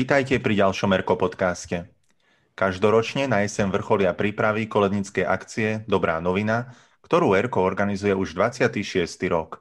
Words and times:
Vítajte 0.00 0.40
pri 0.40 0.64
ďalšom 0.64 0.96
Erko 0.96 1.12
podcaste. 1.12 1.92
Každoročne 2.56 3.28
na 3.28 3.44
jeseň 3.44 3.68
vrcholia 3.68 4.16
prípravy 4.16 4.64
kolednickej 4.64 5.28
akcie 5.28 5.84
Dobrá 5.84 6.24
novina, 6.24 6.72
ktorú 7.04 7.36
Erko 7.36 7.60
organizuje 7.60 8.16
už 8.16 8.32
26. 8.32 8.80
rok. 9.28 9.60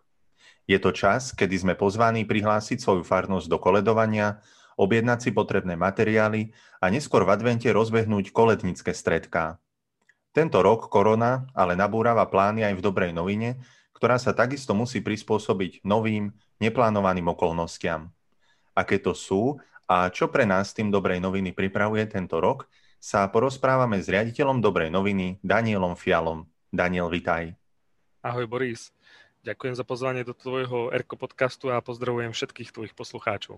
Je 0.63 0.79
to 0.79 0.95
čas, 0.95 1.35
kedy 1.35 1.59
sme 1.59 1.73
pozvaní 1.75 2.23
prihlásiť 2.23 2.79
svoju 2.79 3.03
farnosť 3.03 3.51
do 3.51 3.59
koledovania, 3.59 4.39
objednať 4.79 5.27
si 5.27 5.29
potrebné 5.35 5.75
materiály 5.75 6.55
a 6.79 6.87
neskôr 6.87 7.27
v 7.27 7.35
advente 7.35 7.67
rozbehnúť 7.67 8.31
kolednické 8.31 8.95
stredká. 8.95 9.59
Tento 10.31 10.63
rok 10.63 10.87
korona 10.87 11.51
ale 11.51 11.75
nabúrava 11.75 12.23
plány 12.31 12.63
aj 12.63 12.79
v 12.79 12.85
dobrej 12.87 13.11
novine, 13.11 13.59
ktorá 13.91 14.15
sa 14.15 14.31
takisto 14.31 14.71
musí 14.71 15.03
prispôsobiť 15.03 15.83
novým, 15.83 16.31
neplánovaným 16.63 17.27
okolnostiam. 17.27 18.07
Aké 18.71 19.03
to 19.03 19.11
sú 19.11 19.59
a 19.89 20.13
čo 20.13 20.29
pre 20.29 20.45
nás 20.45 20.69
tým 20.77 20.93
Dobrej 20.93 21.17
noviny 21.17 21.49
pripravuje 21.49 22.05
tento 22.05 22.37
rok, 22.37 22.69
sa 23.01 23.25
porozprávame 23.25 23.97
s 23.97 24.05
riaditeľom 24.05 24.61
Dobrej 24.61 24.93
noviny 24.93 25.41
Danielom 25.41 25.97
Fialom. 25.97 26.45
Daniel, 26.69 27.09
vitaj. 27.09 27.57
Ahoj 28.21 28.45
Boris. 28.45 28.93
Ďakujem 29.41 29.73
za 29.73 29.81
pozvanie 29.81 30.21
do 30.21 30.37
tvojho 30.37 30.93
Erko 30.93 31.17
podcastu 31.17 31.73
a 31.73 31.81
pozdravujem 31.81 32.29
všetkých 32.29 32.69
tvojich 32.69 32.93
poslucháčov. 32.93 33.57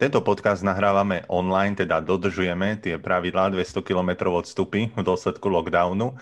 Tento 0.00 0.24
podcast 0.24 0.64
nahrávame 0.64 1.28
online, 1.28 1.76
teda 1.76 2.00
dodržujeme 2.00 2.80
tie 2.80 2.96
pravidlá 2.96 3.52
200 3.52 3.84
km 3.84 4.32
odstupy 4.32 4.88
v 4.88 5.02
dôsledku 5.04 5.44
lockdownu, 5.52 6.16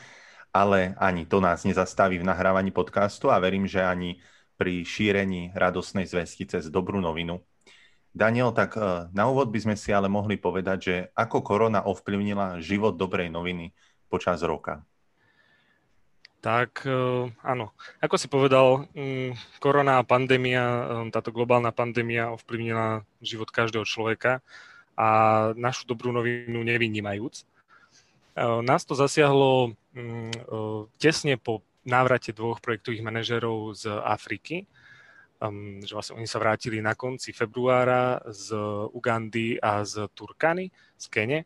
ale 0.51 0.99
ani 0.99 1.31
to 1.31 1.39
nás 1.39 1.63
nezastaví 1.63 2.19
v 2.19 2.27
nahrávaní 2.27 2.75
podcastu 2.75 3.31
a 3.31 3.39
verím, 3.39 3.71
že 3.71 3.87
ani 3.87 4.19
pri 4.59 4.83
šírení 4.83 5.55
radosnej 5.55 6.11
zväzky 6.11 6.49
cez 6.51 6.67
dobrú 6.67 6.99
novinu. 6.99 7.39
Daniel, 8.11 8.51
tak 8.51 8.75
e, 8.75 9.07
na 9.15 9.31
úvod 9.31 9.55
by 9.55 9.59
sme 9.63 9.75
si 9.79 9.95
ale 9.95 10.11
mohli 10.11 10.35
povedať, 10.35 10.79
že 10.83 10.97
ako 11.15 11.47
korona 11.47 11.87
ovplyvnila 11.87 12.59
život 12.59 12.99
dobrej 12.99 13.31
noviny 13.31 13.71
počas 14.11 14.43
roka. 14.43 14.83
Tak 16.43 16.83
e, 16.83 17.31
áno, 17.31 17.71
ako 18.03 18.17
si 18.19 18.27
povedal, 18.27 18.91
mm, 18.99 19.63
korona 19.63 20.03
a 20.03 20.07
pandémia, 20.07 20.63
e, 20.63 20.83
táto 21.15 21.31
globálna 21.31 21.71
pandémia 21.71 22.35
ovplyvnila 22.35 23.07
život 23.23 23.47
každého 23.55 23.87
človeka 23.87 24.43
a 24.99 25.09
našu 25.55 25.87
dobrú 25.87 26.11
novinu 26.11 26.61
nevynímajúc. 26.67 27.47
Nás 28.41 28.87
to 28.87 28.93
zasiahlo 28.97 29.75
mm, 29.93 30.33
tesne 31.01 31.35
po 31.41 31.65
návrate 31.85 32.37
dvoch 32.37 32.61
projektových 32.61 33.05
manažerov 33.05 33.75
z 33.75 33.89
Afriky, 33.91 34.69
um, 35.41 35.81
že 35.81 35.97
vlastne 35.97 36.17
oni 36.21 36.29
sa 36.29 36.39
vrátili 36.39 36.79
na 36.85 36.93
konci 36.93 37.33
februára 37.33 38.21
z 38.29 38.55
Ugandy 38.93 39.57
a 39.57 39.83
z 39.85 40.07
Turkany, 40.13 40.69
z 40.97 41.07
Kene. 41.09 41.41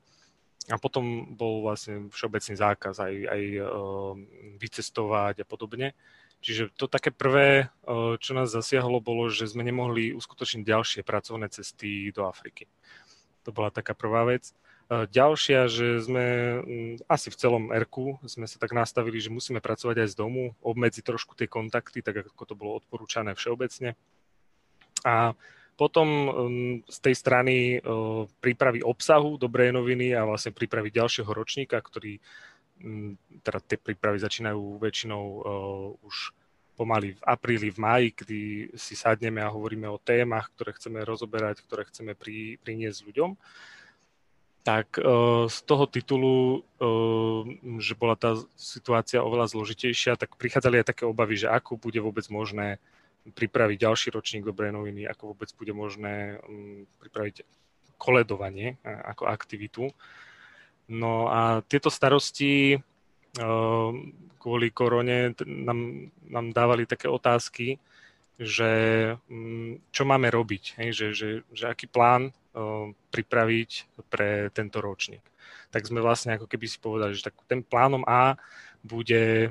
A 0.72 0.80
potom 0.80 1.36
bol 1.36 1.60
vlastne 1.60 2.08
všeobecný 2.08 2.56
zákaz 2.56 2.96
aj, 2.96 3.14
aj 3.28 3.42
uh, 3.60 4.16
vycestovať 4.56 5.44
a 5.44 5.46
podobne. 5.46 5.92
Čiže 6.40 6.72
to 6.76 6.88
také 6.88 7.12
prvé, 7.12 7.68
uh, 7.84 8.16
čo 8.16 8.32
nás 8.32 8.48
zasiahlo, 8.48 9.00
bolo, 9.04 9.28
že 9.28 9.44
sme 9.44 9.60
nemohli 9.60 10.16
uskutočniť 10.16 10.64
ďalšie 10.64 11.00
pracovné 11.04 11.52
cesty 11.52 12.08
do 12.16 12.24
Afriky. 12.24 12.64
To 13.44 13.52
bola 13.52 13.68
taká 13.68 13.92
prvá 13.92 14.24
vec. 14.24 14.56
Ďalšia, 14.92 15.64
že 15.72 15.96
sme 16.04 16.26
mm, 16.60 17.08
asi 17.08 17.32
v 17.32 17.38
celom 17.40 17.64
RQ 17.72 18.20
sme 18.28 18.44
sa 18.44 18.60
tak 18.60 18.76
nastavili, 18.76 19.16
že 19.16 19.32
musíme 19.32 19.64
pracovať 19.64 20.04
aj 20.04 20.08
z 20.12 20.16
domu, 20.20 20.52
obmedziť 20.60 21.08
trošku 21.08 21.32
tie 21.32 21.48
kontakty, 21.48 22.04
tak 22.04 22.28
ako 22.28 22.44
to 22.44 22.54
bolo 22.54 22.76
odporúčané 22.76 23.32
všeobecne. 23.32 23.96
A 25.08 25.32
potom 25.80 26.08
mm, 26.28 26.74
z 26.84 26.98
tej 27.00 27.14
strany 27.16 27.54
prípravy 28.44 28.84
obsahu 28.84 29.40
dobrej 29.40 29.72
noviny 29.72 30.12
a 30.12 30.28
vlastne 30.28 30.52
prípravy 30.52 30.92
ďalšieho 30.92 31.32
ročníka, 31.32 31.80
ktorý, 31.80 32.20
mm, 32.84 33.40
teda 33.40 33.64
tie 33.64 33.78
prípravy 33.80 34.20
začínajú 34.20 34.84
väčšinou 34.84 35.22
už 36.04 36.36
pomaly 36.76 37.16
v 37.16 37.22
apríli, 37.24 37.72
v 37.72 37.78
máji, 37.80 38.08
kedy 38.12 38.40
si 38.76 38.98
sadneme 38.98 39.40
a 39.40 39.48
hovoríme 39.48 39.88
o 39.88 39.96
témach, 39.96 40.52
ktoré 40.52 40.76
chceme 40.76 41.00
rozoberať, 41.06 41.64
ktoré 41.64 41.88
chceme 41.88 42.12
pri, 42.12 42.60
priniesť 42.60 43.00
ľuďom 43.08 43.32
tak 44.64 44.96
uh, 44.96 45.44
z 45.44 45.58
toho 45.68 45.84
titulu, 45.84 46.64
uh, 46.80 47.44
že 47.76 47.92
bola 47.94 48.16
tá 48.16 48.40
situácia 48.56 49.20
oveľa 49.20 49.52
zložitejšia, 49.52 50.16
tak 50.16 50.40
prichádzali 50.40 50.80
aj 50.80 50.88
také 50.88 51.04
obavy, 51.04 51.36
že 51.36 51.52
ako 51.52 51.76
bude 51.76 52.00
vôbec 52.00 52.24
možné 52.32 52.80
pripraviť 53.24 53.76
ďalší 53.76 54.08
ročník 54.16 54.44
dobrej 54.44 54.72
noviny, 54.72 55.04
ako 55.04 55.36
vôbec 55.36 55.52
bude 55.52 55.76
možné 55.76 56.40
um, 56.48 56.88
pripraviť 57.04 57.44
koledovanie 58.00 58.76
ako 58.84 59.30
aktivitu. 59.30 59.88
No 60.90 61.32
a 61.32 61.64
tieto 61.64 61.88
starosti 61.88 62.76
kvôli 64.38 64.68
korone 64.70 65.32
nám, 65.46 66.10
nám 66.28 66.46
dávali 66.52 66.84
také 66.84 67.08
otázky, 67.08 67.80
že 68.36 68.72
um, 69.30 69.78
čo 69.94 70.02
máme 70.04 70.28
robiť, 70.28 70.76
hej, 70.82 70.90
že, 70.92 71.06
že, 71.14 71.28
že 71.54 71.64
aký 71.70 71.86
plán 71.86 72.34
pripraviť 73.10 73.70
pre 74.06 74.48
tento 74.54 74.78
ročník. 74.78 75.22
Tak 75.74 75.90
sme 75.90 75.98
vlastne 75.98 76.38
ako 76.38 76.46
keby 76.46 76.66
si 76.70 76.78
povedali, 76.78 77.12
že 77.18 77.26
tak 77.26 77.34
ten 77.50 77.66
plánom 77.66 78.06
A 78.06 78.38
bude, 78.80 79.50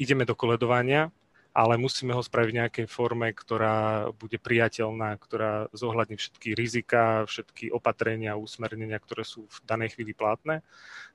ideme 0.00 0.24
do 0.24 0.32
koledovania, 0.32 1.12
ale 1.56 1.80
musíme 1.80 2.12
ho 2.12 2.20
spraviť 2.20 2.50
v 2.52 2.58
nejakej 2.60 2.86
forme, 2.88 3.32
ktorá 3.32 4.08
bude 4.12 4.36
priateľná, 4.36 5.16
ktorá 5.16 5.72
zohľadní 5.72 6.20
všetky 6.20 6.52
rizika, 6.52 7.24
všetky 7.24 7.72
opatrenia, 7.72 8.36
usmernenia, 8.36 9.00
ktoré 9.00 9.24
sú 9.24 9.48
v 9.48 9.58
danej 9.64 9.96
chvíli 9.96 10.12
platné. 10.12 10.60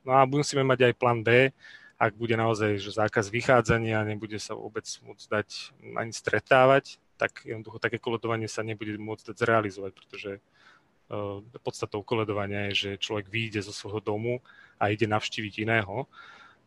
No 0.01 0.17
a 0.17 0.25
musíme 0.25 0.65
mať 0.65 0.89
aj 0.89 0.97
plán 0.97 1.21
B, 1.21 1.53
ak 2.01 2.17
bude 2.17 2.33
naozaj 2.33 2.81
že 2.81 2.97
zákaz 2.97 3.29
vychádzania, 3.29 4.01
nebude 4.01 4.41
sa 4.41 4.57
vôbec 4.57 4.89
môcť 5.05 5.25
dať 5.29 5.49
ani 5.93 6.09
stretávať, 6.09 6.97
tak 7.21 7.45
jednoducho 7.45 7.77
také 7.77 8.01
koledovanie 8.01 8.49
sa 8.49 8.65
nebude 8.65 8.97
môcť 8.97 9.29
dať 9.29 9.37
zrealizovať, 9.37 9.91
pretože 9.93 10.41
podstatou 11.61 12.01
koledovania 12.01 12.71
je, 12.71 12.73
že 12.73 13.01
človek 13.01 13.27
vyjde 13.27 13.61
zo 13.65 13.73
svojho 13.75 13.99
domu 13.99 14.39
a 14.79 14.89
ide 14.89 15.05
navštíviť 15.05 15.67
iného. 15.67 16.07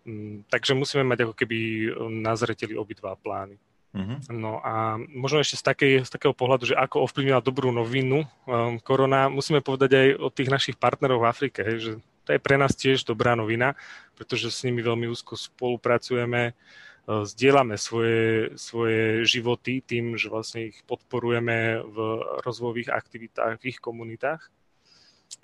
Mm, 0.05 0.45
takže 0.53 0.77
musíme 0.77 1.05
mať 1.05 1.29
ako 1.29 1.35
keby 1.35 1.59
eh, 1.59 1.91
na 2.21 2.37
zreteli 2.37 2.77
obidva 2.77 3.17
plány. 3.17 3.57
Uh-huh. 3.95 4.19
No 4.27 4.59
a 4.59 4.99
možno 4.99 5.39
ešte 5.39 5.55
z, 5.55 5.65
takej, 5.71 5.93
z 6.03 6.11
takého 6.11 6.35
pohľadu, 6.35 6.67
že 6.67 6.75
ako 6.75 7.07
ovplyvnila 7.07 7.39
dobrú 7.39 7.71
novinu 7.71 8.27
um, 8.27 8.75
korona, 8.83 9.31
musíme 9.31 9.63
povedať 9.63 9.91
aj 9.95 10.09
o 10.19 10.29
tých 10.35 10.51
našich 10.51 10.75
partnerov 10.83 11.23
v 11.23 11.31
Afrike, 11.31 11.63
hej, 11.63 11.79
že 11.79 11.93
to 12.27 12.35
je 12.35 12.43
pre 12.43 12.59
nás 12.59 12.75
tiež 12.75 13.07
dobrá 13.07 13.39
novina, 13.39 13.79
pretože 14.19 14.51
s 14.51 14.67
nimi 14.67 14.83
veľmi 14.83 15.07
úzko 15.07 15.39
spolupracujeme, 15.39 16.51
E, 16.51 16.94
zdieľame 17.05 17.77
svoje, 17.77 18.57
svoje 18.57 19.29
životy 19.29 19.85
tým, 19.85 20.17
že 20.17 20.33
vlastne 20.33 20.73
ich 20.73 20.81
podporujeme 20.89 21.85
v 21.85 21.97
rozvojových 22.41 22.89
aktivitách 22.89 23.61
v 23.61 23.69
ich 23.69 23.79
komunitách. 23.79 24.49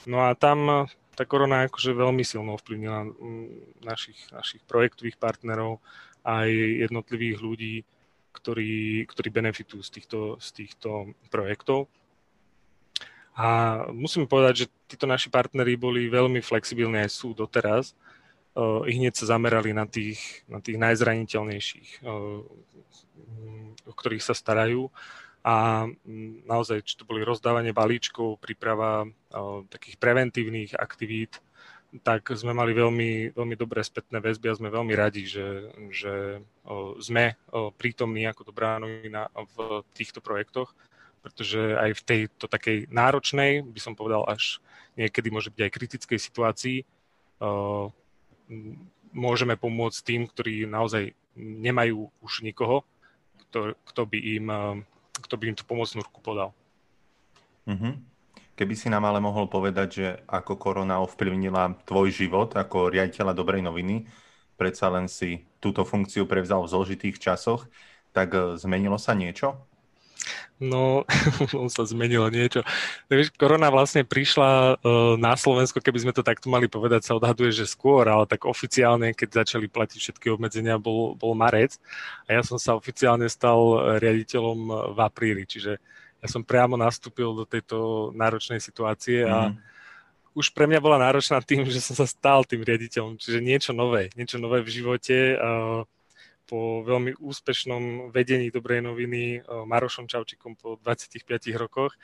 No 0.08 0.24
a 0.24 0.32
tam 0.32 0.88
tá 1.12 1.28
korona 1.28 1.68
akože 1.68 1.92
veľmi 1.92 2.24
silno 2.24 2.56
ovplyvnila 2.56 3.12
našich, 3.84 4.16
našich 4.32 4.64
projektových 4.64 5.20
partnerov 5.20 5.84
aj 6.24 6.48
jednotlivých 6.88 7.38
ľudí, 7.44 7.74
ktorí, 8.32 9.04
ktorí 9.04 9.28
benefitujú 9.28 9.84
z 9.84 9.90
týchto, 10.00 10.20
z 10.40 10.48
týchto 10.64 11.12
projektov. 11.28 11.92
A 13.36 13.80
musím 13.92 14.24
povedať, 14.24 14.64
že 14.64 14.72
títo 14.88 15.04
naši 15.04 15.28
partneri 15.28 15.76
boli 15.76 16.08
veľmi 16.08 16.40
flexibilní 16.40 17.04
aj 17.04 17.10
sú 17.12 17.36
doteraz 17.36 17.92
i 18.58 18.90
hneď 18.90 19.14
sa 19.14 19.36
zamerali 19.36 19.70
na 19.70 19.86
tých, 19.86 20.42
na 20.50 20.58
tých 20.58 20.76
najzraniteľnejších, 20.78 22.02
o 23.86 23.92
ktorých 23.94 24.24
sa 24.26 24.34
starajú. 24.34 24.90
A 25.40 25.88
naozaj, 26.44 26.84
či 26.84 27.00
to 27.00 27.08
boli 27.08 27.24
rozdávanie 27.24 27.72
balíčkov, 27.72 28.42
príprava 28.44 29.08
takých 29.72 29.96
preventívnych 29.96 30.76
aktivít, 30.76 31.40
tak 32.06 32.30
sme 32.38 32.54
mali 32.54 32.70
veľmi, 32.70 33.34
veľmi 33.34 33.56
dobré 33.58 33.82
spätné 33.82 34.22
väzby 34.22 34.46
a 34.52 34.58
sme 34.58 34.70
veľmi 34.70 34.94
radi, 34.94 35.26
že, 35.26 35.74
že 35.90 36.38
sme 37.02 37.34
prítomní 37.74 38.28
ako 38.30 38.52
dobrá 38.52 38.78
novina 38.78 39.26
v 39.34 39.82
týchto 39.96 40.22
projektoch, 40.22 40.70
pretože 41.24 41.58
aj 41.58 41.90
v 41.98 42.02
tejto 42.06 42.46
takej 42.46 42.86
náročnej, 42.92 43.64
by 43.66 43.80
som 43.80 43.98
povedal 43.98 44.22
až 44.28 44.62
niekedy 44.94 45.34
môže 45.34 45.50
byť 45.50 45.62
aj 45.66 45.74
kritickej 45.74 46.18
situácii, 46.20 46.78
môžeme 49.14 49.54
pomôcť 49.54 49.98
tým, 50.02 50.22
ktorí 50.26 50.66
naozaj 50.66 51.14
nemajú 51.38 52.10
už 52.22 52.42
nikoho, 52.42 52.82
kto, 53.48 53.74
kto, 53.86 54.02
by, 54.06 54.18
im, 54.18 54.46
eh, 54.50 54.74
kto 55.26 55.34
by 55.38 55.44
im 55.50 55.56
tú 55.58 55.64
pomocnú 55.66 56.02
ruku 56.02 56.20
podal. 56.22 56.50
Mm-hmm. 57.66 57.94
Keby 58.58 58.74
si 58.76 58.92
nám 58.92 59.08
ale 59.08 59.24
mohol 59.24 59.48
povedať, 59.48 59.88
že 59.88 60.06
ako 60.28 60.60
korona 60.60 61.00
ovplyvnila 61.00 61.80
tvoj 61.88 62.12
život 62.12 62.52
ako 62.52 62.92
riaditeľa 62.92 63.32
dobrej 63.32 63.64
noviny, 63.64 64.04
predsa 64.60 64.92
len 64.92 65.08
si 65.08 65.48
túto 65.62 65.88
funkciu 65.88 66.28
prevzal 66.28 66.60
v 66.66 66.72
zložitých 66.76 67.16
časoch, 67.18 67.66
tak 68.10 68.34
eh, 68.34 68.58
zmenilo 68.58 68.98
sa 68.98 69.14
niečo? 69.16 69.69
No, 70.60 71.08
on 71.56 71.72
sa 71.72 71.88
zmenilo 71.88 72.28
niečo. 72.28 72.60
Takže 73.08 73.32
korona 73.40 73.72
vlastne 73.72 74.04
prišla 74.04 74.76
uh, 74.76 75.16
na 75.16 75.32
Slovensko, 75.32 75.80
keby 75.80 76.04
sme 76.04 76.12
to 76.12 76.20
takto 76.20 76.52
mali 76.52 76.68
povedať, 76.68 77.08
sa 77.08 77.16
odhaduje, 77.16 77.48
že 77.48 77.64
skôr, 77.64 78.04
ale 78.04 78.28
tak 78.28 78.44
oficiálne, 78.44 79.16
keď 79.16 79.44
začali 79.44 79.72
platiť 79.72 79.98
všetky 79.98 80.28
obmedzenia, 80.28 80.76
bol, 80.76 81.16
bol 81.16 81.32
marec 81.32 81.80
a 82.28 82.36
ja 82.36 82.42
som 82.44 82.60
sa 82.60 82.76
oficiálne 82.76 83.24
stal 83.32 83.96
riaditeľom 83.96 84.92
v 84.92 84.98
apríli, 85.00 85.48
čiže 85.48 85.80
ja 86.20 86.28
som 86.28 86.44
priamo 86.44 86.76
nastúpil 86.76 87.32
do 87.32 87.48
tejto 87.48 88.12
náročnej 88.12 88.60
situácie 88.60 89.24
a 89.24 89.48
mm. 89.48 89.56
už 90.36 90.52
pre 90.52 90.68
mňa 90.68 90.80
bola 90.84 91.00
náročná 91.00 91.40
tým, 91.40 91.64
že 91.64 91.80
som 91.80 91.96
sa 91.96 92.04
stal 92.04 92.44
tým 92.44 92.60
riaditeľom, 92.60 93.16
čiže 93.16 93.40
niečo 93.40 93.72
nové, 93.72 94.12
niečo 94.12 94.36
nové 94.36 94.60
v 94.60 94.68
živote. 94.68 95.40
Uh, 95.40 95.88
po 96.50 96.82
veľmi 96.82 97.14
úspešnom 97.22 98.10
vedení 98.10 98.50
Dobrej 98.50 98.82
noviny 98.82 99.38
eh, 99.38 99.42
Marošom 99.46 100.10
Čaučikom 100.10 100.58
po 100.58 100.74
25 100.82 101.22
rokoch, 101.54 101.94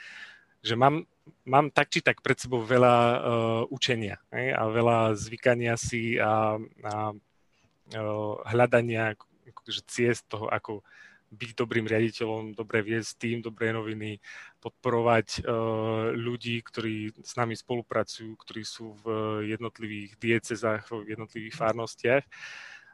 že 0.63 0.79
mám, 0.79 1.03
mám 1.43 1.75
tak 1.75 1.91
či 1.91 1.99
tak 1.99 2.23
pred 2.23 2.35
sebou 2.35 2.59
veľa 2.67 2.97
uh, 2.99 3.63
učenia 3.71 4.19
hej, 4.35 4.51
a 4.51 4.67
veľa 4.67 5.15
zvykania 5.15 5.79
si 5.79 6.19
a, 6.19 6.59
a 6.59 6.95
uh, 7.15 8.35
hľadania 8.51 9.15
akože 9.47 9.87
ciest 9.87 10.27
toho, 10.27 10.51
ako 10.51 10.83
byť 11.31 11.51
dobrým 11.55 11.87
riaditeľom, 11.87 12.55
dobre 12.55 12.83
viesť 12.83 13.15
tým, 13.19 13.39
dobré 13.43 13.71
noviny, 13.71 14.19
podporovať 14.59 15.43
uh, 15.43 16.11
ľudí, 16.15 16.59
ktorí 16.67 17.15
s 17.15 17.39
nami 17.39 17.55
spolupracujú, 17.55 18.35
ktorí 18.35 18.63
sú 18.67 18.95
v 19.03 19.07
jednotlivých 19.55 20.19
diecezách, 20.19 20.83
v 20.91 21.15
jednotlivých 21.15 21.55
farnostiach. 21.55 22.25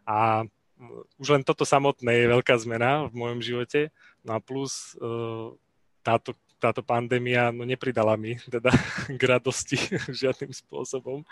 A 0.05 0.45
už 1.19 1.29
len 1.39 1.43
toto 1.47 1.63
samotné 1.63 2.25
je 2.25 2.33
veľká 2.33 2.55
zmena 2.59 3.07
v 3.09 3.15
mojom 3.15 3.41
živote. 3.41 3.95
No 4.27 4.37
a 4.37 4.39
plus 4.43 4.99
uh, 4.99 5.55
táto, 6.03 6.35
táto 6.59 6.83
pandémia 6.83 7.55
no 7.55 7.67
nepridala 7.67 8.19
mi 8.19 8.39
teda 8.51 8.71
k 9.19 9.23
radosti 9.23 9.79
žiadnym 10.23 10.51
spôsobom. 10.55 11.23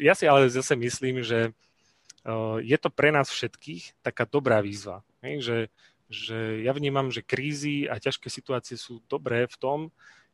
Ja 0.00 0.12
si 0.16 0.28
ale 0.28 0.52
zase 0.52 0.76
myslím, 0.76 1.24
že 1.24 1.52
uh, 2.28 2.60
je 2.60 2.76
to 2.76 2.92
pre 2.92 3.10
nás 3.10 3.32
všetkých 3.32 4.04
taká 4.04 4.28
dobrá 4.28 4.60
výzva. 4.60 5.00
Že, 5.22 5.72
že 6.10 6.38
ja 6.66 6.72
vnímam, 6.74 7.08
že 7.12 7.24
krízy 7.24 7.86
a 7.88 8.00
ťažké 8.00 8.28
situácie 8.28 8.76
sú 8.76 9.00
dobré 9.06 9.48
v 9.48 9.56
tom, 9.56 9.78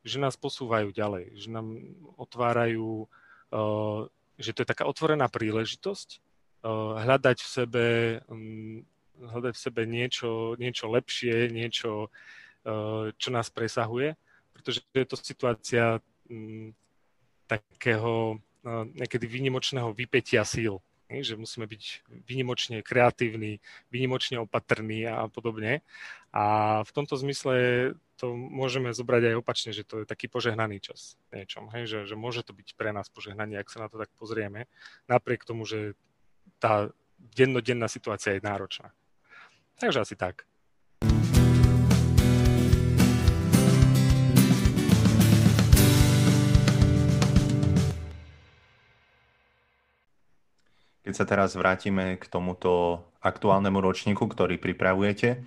že 0.01 0.15
nás 0.15 0.39
posúvajú 0.39 0.95
ďalej, 0.95 1.35
že 1.35 1.51
nám 1.51 1.75
otvárajú, 2.15 3.05
uh, 3.51 4.07
že 4.39 4.55
to 4.55 4.63
je 4.63 4.71
taká 4.71 4.87
otvorená 4.87 5.27
príležitosť 5.27 6.23
hľadať 6.67 7.37
v 7.39 7.49
sebe, 7.49 7.85
mm, 8.27 8.77
hľadať 9.19 9.53
v 9.55 9.63
sebe 9.63 9.81
niečo, 9.87 10.55
niečo 10.59 10.91
lepšie, 10.91 11.51
niečo, 11.51 12.11
čo 13.15 13.29
nás 13.31 13.47
presahuje, 13.47 14.19
pretože 14.51 14.83
je 14.91 15.07
to 15.07 15.15
situácia 15.15 16.03
mm, 16.27 16.75
takého 17.47 18.37
niekedy 18.95 19.25
výnimočného 19.27 19.95
vypetia 19.95 20.43
síl, 20.43 20.83
že 21.09 21.39
musíme 21.39 21.65
byť 21.65 22.05
výnimočne 22.27 22.85
kreatívni, 22.85 23.63
výnimočne 23.89 24.43
opatrní 24.43 25.09
a 25.09 25.25
podobne. 25.31 25.81
A 26.29 26.43
v 26.85 26.91
tomto 26.93 27.17
zmysle 27.17 27.55
to 28.19 28.35
môžeme 28.35 28.93
zobrať 28.93 29.33
aj 29.33 29.35
opačne, 29.39 29.71
že 29.73 29.87
to 29.87 30.03
je 30.03 30.05
taký 30.05 30.29
požehnaný 30.29 30.83
čas 30.83 31.17
niečom, 31.33 31.71
hej? 31.73 31.87
Že, 31.87 31.99
že 32.13 32.15
môže 32.19 32.43
to 32.45 32.53
byť 32.53 32.77
pre 32.77 32.91
nás 32.93 33.09
požehnanie, 33.09 33.57
ak 33.57 33.71
sa 33.71 33.81
na 33.81 33.87
to 33.89 33.97
tak 33.97 34.11
pozrieme, 34.19 34.69
napriek 35.09 35.47
tomu, 35.47 35.65
že 35.65 35.97
tá 36.59 36.91
dennodenná 37.33 37.87
situácia 37.87 38.35
je 38.35 38.43
náročná. 38.43 38.91
Takže 39.79 40.03
asi 40.03 40.15
tak. 40.19 40.43
Keď 51.09 51.13
sa 51.17 51.25
teraz 51.25 51.57
vrátime 51.57 52.21
k 52.21 52.25
tomuto 52.29 53.01
aktuálnemu 53.23 53.81
ročníku, 53.81 54.29
ktorý 54.29 54.61
pripravujete, 54.61 55.41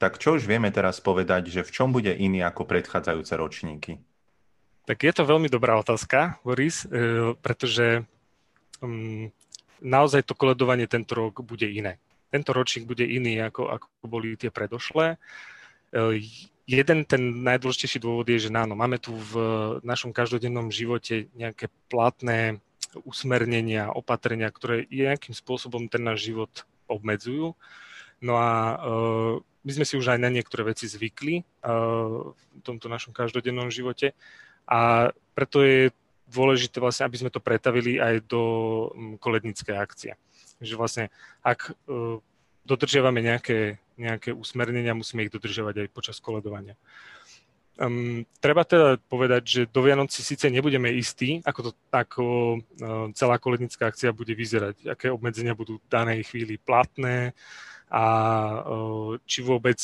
tak 0.00 0.16
čo 0.16 0.40
už 0.40 0.48
vieme 0.48 0.72
teraz 0.72 1.04
povedať, 1.04 1.52
že 1.52 1.60
v 1.66 1.74
čom 1.74 1.92
bude 1.92 2.16
iný 2.16 2.40
ako 2.40 2.64
predchádzajúce 2.64 3.34
ročníky? 3.36 4.00
Tak 4.88 5.04
je 5.04 5.12
to 5.12 5.28
veľmi 5.28 5.52
dobrá 5.52 5.76
otázka, 5.76 6.40
Boris, 6.40 6.88
e, 6.88 7.36
pretože 7.38 8.08
mm, 8.80 9.30
naozaj 9.82 10.22
to 10.24 10.38
koledovanie 10.38 10.86
tento 10.86 11.12
rok 11.18 11.42
bude 11.42 11.66
iné. 11.66 11.98
Tento 12.32 12.54
ročník 12.56 12.88
bude 12.88 13.04
iný, 13.04 13.42
ako, 13.44 13.68
ako 13.68 13.86
boli 14.08 14.38
tie 14.40 14.48
predošlé. 14.48 15.20
E, 15.92 16.22
jeden 16.64 17.04
ten 17.04 17.22
najdôležitejší 17.44 17.98
dôvod 18.00 18.30
je, 18.30 18.48
že 18.48 18.50
áno, 18.54 18.72
máme 18.78 18.96
tu 18.96 19.12
v 19.12 19.32
našom 19.84 20.14
každodennom 20.14 20.72
živote 20.72 21.28
nejaké 21.36 21.68
platné 21.92 22.62
usmernenia, 23.04 23.92
opatrenia, 23.92 24.48
ktoré 24.48 24.88
nejakým 24.88 25.32
spôsobom 25.32 25.88
ten 25.88 26.04
náš 26.04 26.28
život 26.28 26.52
obmedzujú. 26.88 27.56
No 28.22 28.34
a 28.38 28.78
uh, 28.78 29.34
my 29.64 29.70
sme 29.72 29.84
si 29.88 29.98
už 29.98 30.14
aj 30.14 30.20
na 30.20 30.30
niektoré 30.30 30.62
veci 30.62 30.86
zvykli 30.86 31.42
uh, 31.42 32.30
v 32.30 32.60
tomto 32.62 32.86
našom 32.86 33.10
každodennom 33.16 33.72
živote 33.72 34.14
a 34.68 35.10
preto 35.34 35.64
je 35.64 35.90
dôležité 36.32 36.80
vlastne, 36.80 37.04
aby 37.04 37.20
sme 37.20 37.30
to 37.30 37.38
pretavili 37.38 38.00
aj 38.00 38.24
do 38.24 38.42
mm, 38.90 39.14
koledníckej 39.20 39.76
akcie. 39.76 40.12
Že 40.58 40.74
vlastne, 40.80 41.04
ak 41.44 41.76
uh, 41.86 42.18
dodržiavame 42.64 43.20
nejaké, 43.20 43.76
nejaké 44.00 44.32
usmernenia, 44.32 44.96
musíme 44.96 45.28
ich 45.28 45.34
dodržiavať 45.34 45.86
aj 45.86 45.88
počas 45.92 46.16
koledovania. 46.18 46.74
Um, 47.80 48.28
treba 48.40 48.68
teda 48.68 49.00
povedať, 49.08 49.42
že 49.44 49.60
do 49.64 49.80
Vianoci 49.80 50.20
síce 50.20 50.48
nebudeme 50.52 50.92
istí, 50.92 51.40
ako, 51.44 51.60
to, 51.60 51.70
ako 51.88 52.24
uh, 52.60 53.08
celá 53.16 53.40
kolednická 53.40 53.88
akcia 53.88 54.12
bude 54.12 54.36
vyzerať, 54.36 54.92
aké 54.92 55.08
obmedzenia 55.08 55.56
budú 55.56 55.80
v 55.80 55.88
danej 55.88 56.28
chvíli 56.28 56.60
platné 56.60 57.32
a 57.88 58.04
uh, 58.64 59.16
či 59.24 59.40
vôbec 59.40 59.80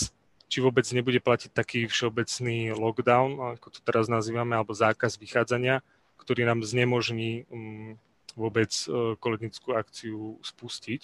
či 0.49 0.65
vôbec 0.65 0.89
nebude 0.97 1.21
platiť 1.21 1.53
taký 1.53 1.85
všeobecný 1.85 2.73
lockdown, 2.73 3.61
ako 3.61 3.69
to 3.69 3.81
teraz 3.85 4.09
nazývame, 4.09 4.57
alebo 4.57 4.73
zákaz 4.73 5.21
vychádzania, 5.21 5.85
ktorý 6.19 6.45
nám 6.45 6.67
znemožní 6.67 7.47
um, 7.49 7.95
vôbec 8.35 8.71
uh, 8.87 9.15
kolednickú 9.19 9.75
akciu 9.75 10.37
spustiť 10.43 11.03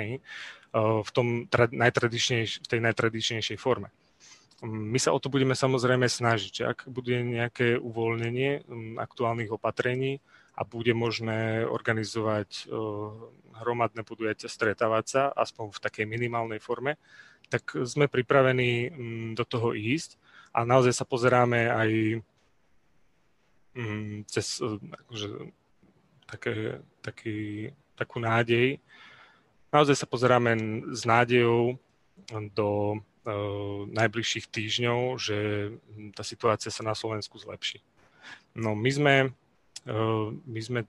hej, 0.00 0.20
uh, 0.20 1.00
v, 1.00 1.10
tom 1.10 1.26
tra- 1.48 1.72
najtradičnejš- 1.72 2.62
v 2.62 2.66
tej 2.68 2.80
najtradičnejšej 2.84 3.58
forme. 3.58 3.88
Um, 4.62 4.92
my 4.92 4.98
sa 5.00 5.10
o 5.10 5.18
to 5.18 5.32
budeme 5.32 5.56
samozrejme 5.56 6.06
snažiť, 6.06 6.54
ak 6.64 6.78
bude 6.88 7.16
nejaké 7.24 7.80
uvoľnenie 7.80 8.64
um, 8.64 8.96
aktuálnych 9.00 9.50
opatrení 9.50 10.20
a 10.54 10.62
bude 10.62 10.94
možné 10.94 11.66
organizovať 11.66 12.70
uh, 12.70 13.10
hromadné 13.58 14.06
podujatia, 14.06 14.46
stretávať 14.46 15.04
sa, 15.08 15.22
aspoň 15.34 15.74
v 15.74 15.82
takej 15.82 16.06
minimálnej 16.06 16.62
forme, 16.62 17.00
tak 17.52 17.76
sme 17.84 18.08
pripravení 18.08 18.90
do 19.36 19.44
toho 19.44 19.76
ísť 19.76 20.16
a 20.56 20.64
naozaj 20.64 20.94
sa 20.96 21.04
pozeráme 21.04 21.68
aj 21.68 21.90
mm, 23.74 24.26
cez 24.30 24.62
eh, 24.62 24.78
akože, 25.04 25.28
také, 26.26 26.54
taký, 27.02 27.38
takú 27.94 28.18
nádej. 28.18 28.78
Naozaj 29.74 29.96
sa 29.98 30.06
pozeráme 30.06 30.54
s 30.94 31.02
nádejou 31.02 31.74
do 32.54 32.68
uh, 33.26 33.82
najbližších 33.90 34.46
týždňov, 34.46 35.18
že 35.18 35.38
tá 36.14 36.22
situácia 36.22 36.70
sa 36.70 36.86
na 36.86 36.94
Slovensku 36.94 37.34
zlepší. 37.42 37.82
No 38.54 38.78
my 38.78 38.90
sme, 38.94 39.14
uh, 39.90 40.30
my 40.46 40.60
sme 40.62 40.80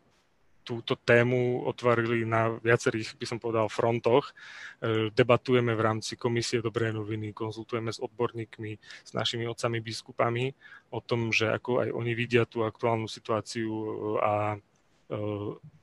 túto 0.65 0.98
tému 0.98 1.62
otvorili 1.69 2.25
na 2.25 2.57
viacerých, 2.57 3.13
by 3.22 3.25
som 3.29 3.38
povedal, 3.38 3.69
frontoch. 3.69 4.34
E, 4.81 5.13
debatujeme 5.13 5.77
v 5.77 5.86
rámci 5.86 6.17
Komisie 6.17 6.65
Dobré 6.65 6.89
noviny, 6.89 7.31
konzultujeme 7.38 7.93
s 7.93 8.01
odborníkmi, 8.01 8.81
s 8.81 9.12
našimi 9.13 9.45
otcami 9.45 9.77
biskupami 9.79 10.57
o 10.89 11.00
tom, 11.00 11.29
že 11.29 11.53
ako 11.53 11.86
aj 11.86 11.89
oni 11.93 12.12
vidia 12.17 12.50
tú 12.50 12.65
aktuálnu 12.65 13.05
situáciu 13.05 13.69
e, 13.69 13.88
a 14.25 14.34
e, 14.50 14.57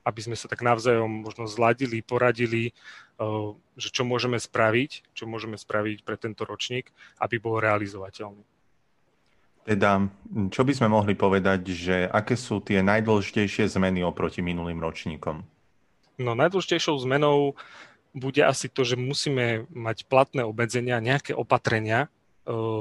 aby 0.03 0.21
sme 0.21 0.35
sa 0.35 0.51
tak 0.51 0.67
navzájom 0.67 1.23
možno 1.23 1.47
zladili, 1.47 2.03
poradili, 2.03 2.75
že 3.79 3.95
čo 3.95 4.03
môžeme 4.03 4.35
spraviť, 4.35 5.15
čo 5.15 5.31
môžeme 5.31 5.55
spraviť 5.55 6.03
pre 6.03 6.19
tento 6.19 6.43
ročník, 6.43 6.91
aby 7.23 7.39
bol 7.39 7.63
realizovateľný. 7.63 8.43
Teda, 9.63 10.11
čo 10.51 10.67
by 10.67 10.73
sme 10.75 10.91
mohli 10.91 11.15
povedať, 11.15 11.61
že 11.71 11.97
aké 12.11 12.35
sú 12.35 12.59
tie 12.59 12.83
najdôležitejšie 12.83 13.71
zmeny 13.71 14.03
oproti 14.03 14.43
minulým 14.43 14.83
ročníkom? 14.83 15.47
No, 16.19 16.35
najdôležitejšou 16.35 16.99
zmenou 16.99 17.55
bude 18.13 18.43
asi 18.45 18.69
to, 18.69 18.85
že 18.85 18.99
musíme 18.99 19.71
mať 19.73 20.05
platné 20.11 20.45
obmedzenia, 20.45 21.01
nejaké 21.01 21.33
opatrenia 21.33 22.07
e, 22.07 22.09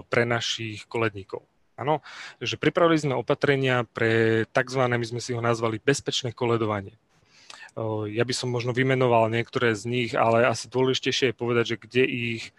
pre 0.04 0.28
našich 0.28 0.90
koledníkov. 0.92 1.48
Áno, 1.80 2.04
že 2.44 2.60
pripravili 2.60 3.00
sme 3.00 3.16
opatrenia 3.18 3.88
pre 3.90 4.44
tzv. 4.52 4.82
my 4.86 5.06
sme 5.08 5.22
si 5.24 5.32
ho 5.32 5.42
nazvali 5.42 5.80
bezpečné 5.80 6.36
koledovanie. 6.36 6.94
E, 6.94 7.00
ja 8.12 8.28
by 8.28 8.34
som 8.36 8.52
možno 8.52 8.76
vymenoval 8.76 9.32
niektoré 9.32 9.72
z 9.72 9.88
nich, 9.88 10.12
ale 10.18 10.50
asi 10.50 10.68
dôležitejšie 10.68 11.32
je 11.32 11.40
povedať, 11.40 11.66
že 11.76 11.82
kde 11.82 12.04
ich 12.04 12.44
e, 12.50 12.52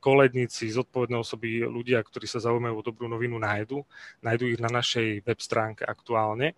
koledníci, 0.00 0.70
zodpovedné 0.72 1.16
osoby, 1.18 1.64
ľudia, 1.64 2.00
ktorí 2.00 2.24
sa 2.24 2.40
zaujímajú 2.40 2.74
o 2.74 2.86
dobrú 2.86 3.06
novinu, 3.08 3.36
nájdu. 3.36 3.84
Nájdu 4.24 4.52
ich 4.52 4.60
na 4.60 4.70
našej 4.72 5.22
web 5.24 5.40
stránke 5.40 5.84
aktuálne 5.84 6.56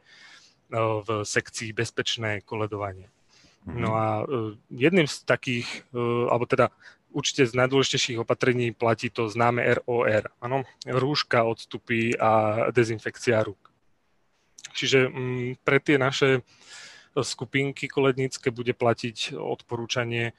v 0.71 1.09
sekcii 1.23 1.71
Bezpečné 1.71 2.42
koledovanie. 2.42 3.06
Mm-hmm. 3.66 3.78
No 3.78 3.90
a 3.95 4.23
jedným 4.71 5.06
z 5.06 5.26
takých, 5.26 5.87
alebo 6.30 6.47
teda 6.47 6.71
určite 7.14 7.47
z 7.47 7.54
najdôležitejších 7.54 8.21
opatrení 8.21 8.75
platí 8.75 9.09
to 9.09 9.30
známe 9.30 9.62
ROR, 9.83 10.30
áno, 10.42 10.66
rúška, 10.85 11.47
odstupy 11.47 12.12
a 12.18 12.66
dezinfekcia 12.75 13.40
rúk. 13.47 13.73
Čiže 14.76 15.09
m, 15.09 15.56
pre 15.64 15.80
tie 15.80 15.97
naše 15.97 16.45
skupinky 17.16 17.88
kolednícke 17.88 18.52
bude 18.52 18.76
platiť 18.76 19.33
odporúčanie, 19.33 20.37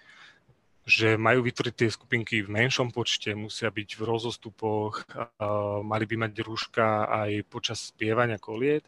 že 0.88 1.20
majú 1.20 1.44
vytvoriť 1.44 1.76
tie 1.76 1.90
skupinky 1.92 2.40
v 2.40 2.48
menšom 2.48 2.96
počte, 2.96 3.36
musia 3.36 3.68
byť 3.68 4.00
v 4.00 4.02
rozostupoch, 4.08 5.04
mali 5.84 6.06
by 6.08 6.16
mať 6.16 6.32
rúška 6.40 7.12
aj 7.12 7.44
počas 7.52 7.92
spievania 7.92 8.40
koliet. 8.40 8.88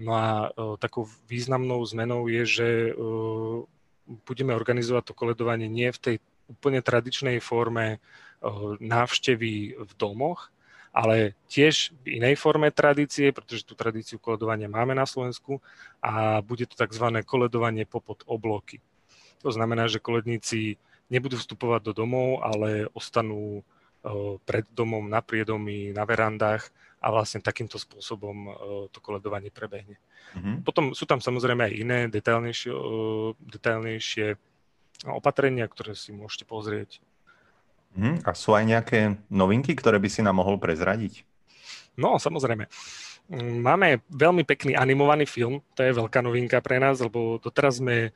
No 0.00 0.16
a 0.16 0.28
e, 0.48 0.76
takou 0.80 1.04
významnou 1.28 1.84
zmenou 1.84 2.24
je, 2.28 2.42
že 2.44 2.68
e, 2.88 2.92
budeme 4.24 4.56
organizovať 4.56 5.12
to 5.12 5.14
koledovanie 5.16 5.68
nie 5.68 5.92
v 5.92 6.00
tej 6.00 6.16
úplne 6.48 6.80
tradičnej 6.80 7.36
forme 7.44 7.96
e, 7.96 7.98
návštevy 8.80 9.76
v 9.76 9.92
domoch, 10.00 10.48
ale 10.92 11.36
tiež 11.52 11.92
v 12.04 12.20
inej 12.20 12.40
forme 12.40 12.72
tradície, 12.72 13.28
pretože 13.32 13.68
tú 13.68 13.76
tradíciu 13.76 14.16
koledovania 14.16 14.72
máme 14.72 14.96
na 14.96 15.04
Slovensku 15.04 15.60
a 16.00 16.40
bude 16.40 16.64
to 16.64 16.80
tzv. 16.80 17.20
koledovanie 17.24 17.84
popod 17.84 18.24
obloky. 18.24 18.80
To 19.44 19.52
znamená, 19.52 19.88
že 19.88 20.00
koledníci 20.00 20.80
nebudú 21.10 21.36
vstupovať 21.36 21.90
do 21.90 21.92
domov, 21.92 22.40
ale 22.40 22.86
ostanú 22.94 23.66
pred 24.48 24.64
domom, 24.72 25.04
na 25.10 25.20
priedomí, 25.20 25.92
na 25.92 26.08
verandách 26.08 26.72
a 27.04 27.12
vlastne 27.12 27.44
takýmto 27.44 27.76
spôsobom 27.76 28.48
to 28.88 28.98
koledovanie 29.04 29.52
prebehne. 29.52 30.00
Mm-hmm. 30.32 30.64
Potom 30.64 30.96
sú 30.96 31.04
tam 31.04 31.20
samozrejme 31.20 31.68
aj 31.68 31.74
iné 31.76 31.98
detailnejšie, 32.08 32.72
detailnejšie 33.44 34.26
opatrenia, 35.04 35.68
ktoré 35.68 35.92
si 35.92 36.16
môžete 36.16 36.48
pozrieť 36.48 37.04
Hmm, 37.90 38.22
a 38.22 38.30
sú 38.38 38.54
aj 38.54 38.64
nejaké 38.70 39.18
novinky, 39.26 39.74
ktoré 39.74 39.98
by 39.98 40.06
si 40.06 40.22
nám 40.22 40.38
mohol 40.38 40.62
prezradiť? 40.62 41.26
No, 41.98 42.22
samozrejme. 42.22 42.70
Mm, 43.30 43.62
máme 43.62 43.88
veľmi 44.10 44.42
pekný 44.42 44.74
animovaný 44.74 45.22
film, 45.22 45.62
to 45.78 45.86
je 45.86 45.94
veľká 45.94 46.18
novinka 46.18 46.58
pre 46.58 46.82
nás, 46.82 46.98
lebo 46.98 47.38
doteraz 47.38 47.78
sme 47.78 48.10
e, 48.10 48.12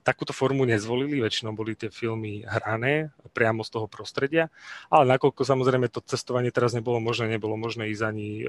takúto 0.00 0.32
formu 0.32 0.64
nezvolili, 0.64 1.20
väčšinou 1.20 1.52
boli 1.52 1.76
tie 1.76 1.92
filmy 1.92 2.40
hrané 2.40 3.12
priamo 3.36 3.60
z 3.60 3.76
toho 3.76 3.84
prostredia, 3.84 4.48
ale 4.88 5.12
nakoľko 5.12 5.44
samozrejme 5.44 5.92
to 5.92 6.00
cestovanie 6.08 6.48
teraz 6.48 6.72
nebolo 6.72 6.96
možné, 7.04 7.36
nebolo 7.36 7.60
možné 7.60 7.92
ísť 7.92 8.04
ani 8.08 8.28
e, 8.40 8.44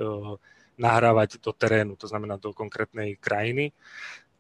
nahrávať 0.79 1.43
do 1.43 1.51
terénu, 1.51 1.99
to 1.99 2.07
znamená 2.07 2.39
do 2.39 2.55
konkrétnej 2.55 3.19
krajiny, 3.19 3.75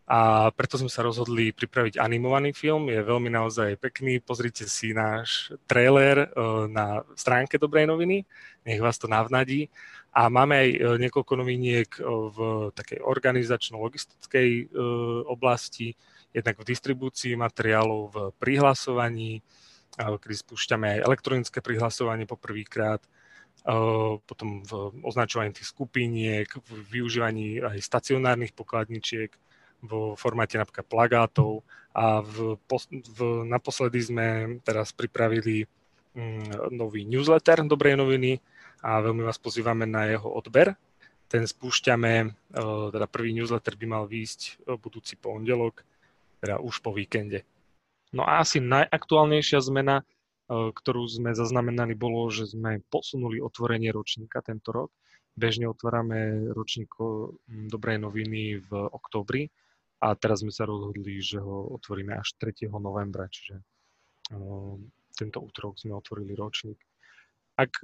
a 0.07 0.47
preto 0.55 0.79
sme 0.79 0.87
sa 0.87 1.03
rozhodli 1.03 1.51
pripraviť 1.51 1.99
animovaný 1.99 2.55
film. 2.55 2.87
Je 2.87 3.03
veľmi 3.03 3.27
naozaj 3.27 3.75
pekný. 3.75 4.23
Pozrite 4.23 4.63
si 4.63 4.95
náš 4.95 5.51
trailer 5.67 6.23
e, 6.23 6.27
na 6.71 7.03
stránke 7.11 7.59
Dobrej 7.59 7.91
noviny. 7.91 8.23
Nech 8.63 8.79
vás 8.79 8.95
to 8.95 9.11
navnadí. 9.11 9.67
A 10.15 10.31
máme 10.31 10.63
aj 10.63 10.69
e, 10.71 10.77
niekoľko 11.03 11.33
noviniek 11.43 11.91
e, 11.99 12.07
v 12.07 12.37
takej 12.71 13.03
organizačno-logistickej 13.03 14.71
oblasti, 15.27 15.91
jednak 16.31 16.55
v 16.55 16.67
distribúcii 16.71 17.35
materiálov, 17.35 18.01
v 18.07 18.17
prihlasovaní, 18.39 19.43
kedy 19.91 20.35
spúšťame 20.39 20.87
aj 20.87 21.03
elektronické 21.03 21.59
prihlasovanie 21.59 22.23
poprvýkrát, 22.23 23.01
potom 24.29 24.61
v 24.61 24.71
označovaní 25.01 25.57
tých 25.57 25.73
skupiniek, 25.73 26.45
v 26.45 26.69
využívaní 27.01 27.65
aj 27.65 27.81
stacionárnych 27.81 28.53
pokladničiek, 28.53 29.33
vo 29.83 30.17
formáte 30.17 30.57
napríklad 30.57 30.87
plagátov 30.89 31.61
a 31.97 32.21
v, 32.21 32.57
v, 33.17 33.19
naposledy 33.49 33.99
sme 34.01 34.27
teraz 34.61 34.93
pripravili 34.93 35.65
mm, 36.13 36.73
nový 36.73 37.05
newsletter 37.05 37.65
Dobrej 37.65 37.97
noviny 37.97 38.37
a 38.85 39.01
veľmi 39.01 39.25
vás 39.25 39.41
pozývame 39.41 39.89
na 39.89 40.05
jeho 40.09 40.29
odber. 40.29 40.77
Ten 41.27 41.43
spúšťame, 41.43 42.13
e, 42.23 42.27
teda 42.93 43.05
prvý 43.09 43.33
newsletter 43.33 43.75
by 43.75 43.85
mal 43.89 44.03
výjsť 44.05 44.41
e, 44.63 44.77
budúci 44.77 45.17
pondelok, 45.17 45.83
teda 46.39 46.61
už 46.61 46.79
po 46.79 46.93
víkende. 46.93 47.43
No 48.13 48.23
a 48.23 48.45
asi 48.45 48.63
najaktuálnejšia 48.63 49.59
zmena, 49.59 50.01
e, 50.01 50.03
ktorú 50.71 51.03
sme 51.09 51.35
zaznamenali, 51.35 51.97
bolo, 51.97 52.29
že 52.31 52.47
sme 52.47 52.79
posunuli 52.87 53.43
otvorenie 53.43 53.91
ročníka 53.91 54.39
tento 54.39 54.71
rok. 54.71 54.89
Bežne 55.37 55.69
otvárame 55.69 56.49
ročník 56.53 56.89
Dobrej 57.45 58.01
noviny 58.01 58.57
v 58.57 58.69
oktobri, 58.89 59.53
a 59.97 60.13
teraz 60.13 60.45
sme 60.45 60.53
sa 60.53 60.69
rozhodli, 60.69 61.17
že 61.17 61.41
ho 61.41 61.73
otvoríme 61.73 62.13
až 62.13 62.37
3. 62.37 62.69
novembra, 62.77 63.25
čiže 63.29 63.57
uh, 64.33 64.77
tento 65.17 65.37
útorok 65.41 65.81
sme 65.81 65.97
otvorili 65.97 66.37
ročník. 66.37 66.77
Ak 67.57 67.81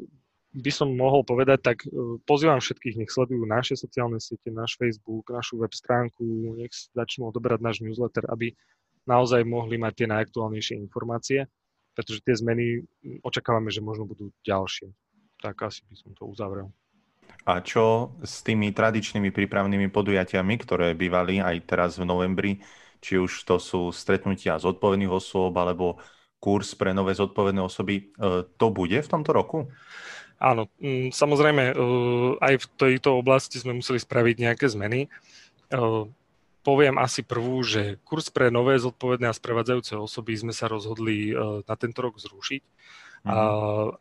by 0.54 0.70
som 0.70 0.94
mohol 0.94 1.26
povedať, 1.26 1.60
tak 1.66 1.78
uh, 1.90 2.22
pozývam 2.30 2.62
všetkých, 2.62 3.02
nech 3.02 3.10
sledujú 3.10 3.42
naše 3.50 3.74
sociálne 3.74 4.22
siete, 4.22 4.54
náš 4.54 4.78
Facebook, 4.78 5.34
našu 5.34 5.58
web 5.58 5.74
stránku, 5.74 6.22
nech 6.62 6.74
začnú 6.94 7.34
odoberať 7.34 7.60
náš 7.66 7.78
newsletter, 7.82 8.30
aby 8.30 8.54
naozaj 9.10 9.42
mohli 9.44 9.82
mať 9.82 10.06
tie 10.06 10.08
najaktuálnejšie 10.14 10.76
informácie, 10.78 11.50
pretože 11.98 12.22
tie 12.22 12.38
zmeny 12.38 12.86
očakávame, 13.26 13.74
že 13.74 13.82
možno 13.82 14.06
budú 14.06 14.30
ďalšie. 14.46 14.94
Tak 15.42 15.66
asi 15.66 15.82
by 15.90 15.96
som 15.98 16.12
to 16.14 16.30
uzavrel. 16.30 16.70
A 17.44 17.60
čo 17.60 18.16
s 18.24 18.40
tými 18.40 18.72
tradičnými 18.72 19.36
prípravnými 19.36 19.92
podujatiami, 19.92 20.54
ktoré 20.64 20.96
bývali 20.96 21.44
aj 21.44 21.56
teraz 21.68 21.92
v 22.00 22.08
novembri, 22.08 22.64
či 23.04 23.20
už 23.20 23.44
to 23.44 23.60
sú 23.60 23.92
stretnutia 23.92 24.56
zodpovedných 24.56 25.12
osôb 25.12 25.52
alebo 25.60 26.00
kurz 26.40 26.72
pre 26.76 26.96
nové 26.96 27.12
zodpovedné 27.16 27.60
osoby, 27.60 28.16
e, 28.16 28.48
to 28.48 28.68
bude 28.72 28.96
v 28.96 29.12
tomto 29.12 29.32
roku? 29.36 29.68
Áno, 30.40 30.72
mm, 30.80 31.12
samozrejme, 31.12 31.64
e, 31.72 31.74
aj 32.40 32.54
v 32.64 32.66
tejto 32.80 33.20
oblasti 33.20 33.60
sme 33.60 33.76
museli 33.76 34.00
spraviť 34.00 34.36
nejaké 34.40 34.66
zmeny. 34.72 35.08
E, 35.08 35.10
poviem 36.64 36.96
asi 36.96 37.28
prvú, 37.28 37.60
že 37.64 38.00
kurz 38.08 38.32
pre 38.32 38.48
nové 38.52 38.80
zodpovedné 38.80 39.28
a 39.28 39.36
sprevádzajúce 39.36 40.00
osoby 40.00 40.40
sme 40.40 40.56
sa 40.56 40.72
rozhodli 40.72 41.36
na 41.68 41.76
tento 41.76 42.00
rok 42.00 42.16
zrušiť 42.16 42.64
a, 43.24 43.40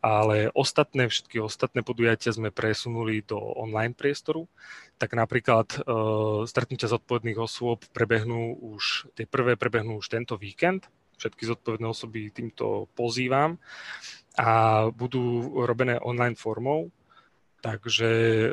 ale 0.03 0.51
ostatné, 0.51 1.07
všetky 1.07 1.39
ostatné 1.39 1.79
podujatia 1.79 2.35
sme 2.35 2.51
presunuli 2.51 3.23
do 3.23 3.39
online 3.39 3.95
priestoru. 3.95 4.51
Tak 4.99 5.15
napríklad 5.15 5.79
uh, 5.79 6.43
stretnutia 6.43 6.91
zodpovedných 6.91 7.39
osôb 7.39 7.87
prebehnú 7.95 8.59
už, 8.75 9.07
tie 9.15 9.23
prvé 9.23 9.55
prebehnú 9.55 10.03
už 10.03 10.11
tento 10.11 10.35
víkend. 10.35 10.91
Všetky 11.15 11.47
zodpovedné 11.47 11.87
osoby 11.87 12.35
týmto 12.35 12.91
pozývam 12.99 13.55
a 14.35 14.83
budú 14.91 15.55
robené 15.63 15.95
online 16.03 16.35
formou. 16.35 16.91
Takže 17.63 18.09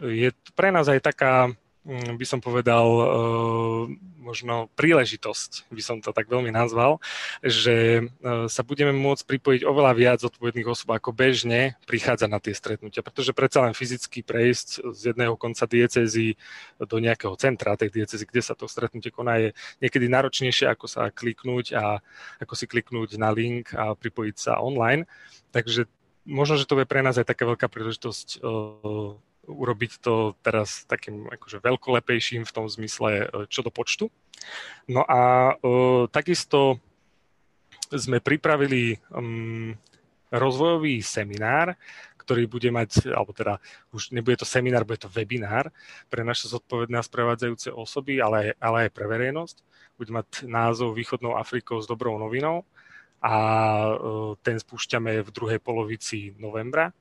je 0.07 0.31
pre 0.55 0.71
nás 0.71 0.87
aj 0.87 1.03
taká 1.03 1.51
Mm, 1.81 2.21
by 2.21 2.27
som 2.29 2.45
povedal, 2.45 2.85
eh, 2.85 3.83
možno 4.31 4.71
príležitosť, 4.79 5.67
by 5.75 5.83
som 5.83 5.99
to 5.99 6.15
tak 6.15 6.31
veľmi 6.31 6.55
nazval, 6.55 7.03
že 7.43 8.07
eh, 8.07 8.47
sa 8.47 8.63
budeme 8.63 8.95
môcť 8.95 9.27
pripojiť 9.27 9.63
oveľa 9.67 9.93
viac 9.99 10.21
odpovedných 10.23 10.71
osôb, 10.71 10.95
ako 10.95 11.11
bežne 11.11 11.75
prichádza 11.91 12.31
na 12.31 12.39
tie 12.39 12.55
stretnutia, 12.55 13.03
pretože 13.03 13.35
predsa 13.35 13.67
len 13.67 13.75
fyzicky 13.75 14.23
prejsť 14.23 14.95
z 14.95 15.01
jedného 15.11 15.35
konca 15.35 15.67
diecezy 15.67 16.39
do 16.79 16.97
nejakého 17.03 17.35
centra 17.35 17.75
tej 17.75 17.91
diecezy, 17.91 18.23
kde 18.23 18.43
sa 18.47 18.55
to 18.55 18.71
stretnutie 18.71 19.11
koná, 19.11 19.43
je 19.43 19.51
niekedy 19.83 20.07
náročnejšie, 20.07 20.71
ako 20.71 20.87
sa 20.87 21.11
kliknúť 21.11 21.75
a 21.75 21.99
ako 22.39 22.55
si 22.55 22.71
kliknúť 22.71 23.19
na 23.19 23.35
link 23.35 23.75
a 23.75 23.99
pripojiť 23.99 24.37
sa 24.39 24.63
online. 24.63 25.11
Takže 25.51 25.91
možno, 26.23 26.55
že 26.55 26.69
to 26.71 26.79
je 26.79 26.87
pre 26.87 27.03
nás 27.03 27.19
aj 27.19 27.27
taká 27.27 27.49
veľká 27.51 27.67
príležitosť 27.67 28.39
eh, 28.39 29.30
urobiť 29.47 30.05
to 30.05 30.37
teraz 30.45 30.85
takým 30.85 31.27
akože 31.29 31.65
veľkolepejším 31.65 32.45
v 32.45 32.55
tom 32.55 32.67
zmysle 32.69 33.11
e, 33.25 33.27
čo 33.49 33.65
do 33.65 33.73
počtu. 33.73 34.13
No 34.89 35.05
a 35.05 35.53
uh, 35.53 36.09
takisto 36.09 36.81
sme 37.93 38.25
pripravili 38.25 38.97
um, 39.13 39.77
rozvojový 40.33 41.05
seminár, 41.05 41.77
ktorý 42.17 42.49
bude 42.49 42.73
mať, 42.73 43.13
alebo 43.13 43.37
teda 43.37 43.61
už 43.93 44.17
nebude 44.17 44.41
to 44.41 44.49
seminár, 44.49 44.89
bude 44.89 45.03
to 45.03 45.13
webinár 45.13 45.69
pre 46.09 46.25
naše 46.25 46.49
zodpovedné 46.49 46.97
a 46.97 47.05
sprevádzajúce 47.05 47.69
osoby, 47.69 48.25
ale 48.25 48.57
ale 48.63 48.89
aj 48.89 48.91
pre 48.97 49.05
verejnosť. 49.05 49.57
Bude 50.01 50.17
mať 50.17 50.49
názov 50.49 50.97
Východnou 50.97 51.37
Afrikou 51.37 51.77
s 51.77 51.91
dobrou 51.91 52.17
novinou 52.17 52.65
a 53.21 53.35
uh, 53.93 54.33
ten 54.41 54.57
spúšťame 54.57 55.21
v 55.21 55.29
druhej 55.29 55.61
polovici 55.61 56.33
novembra 56.41 56.97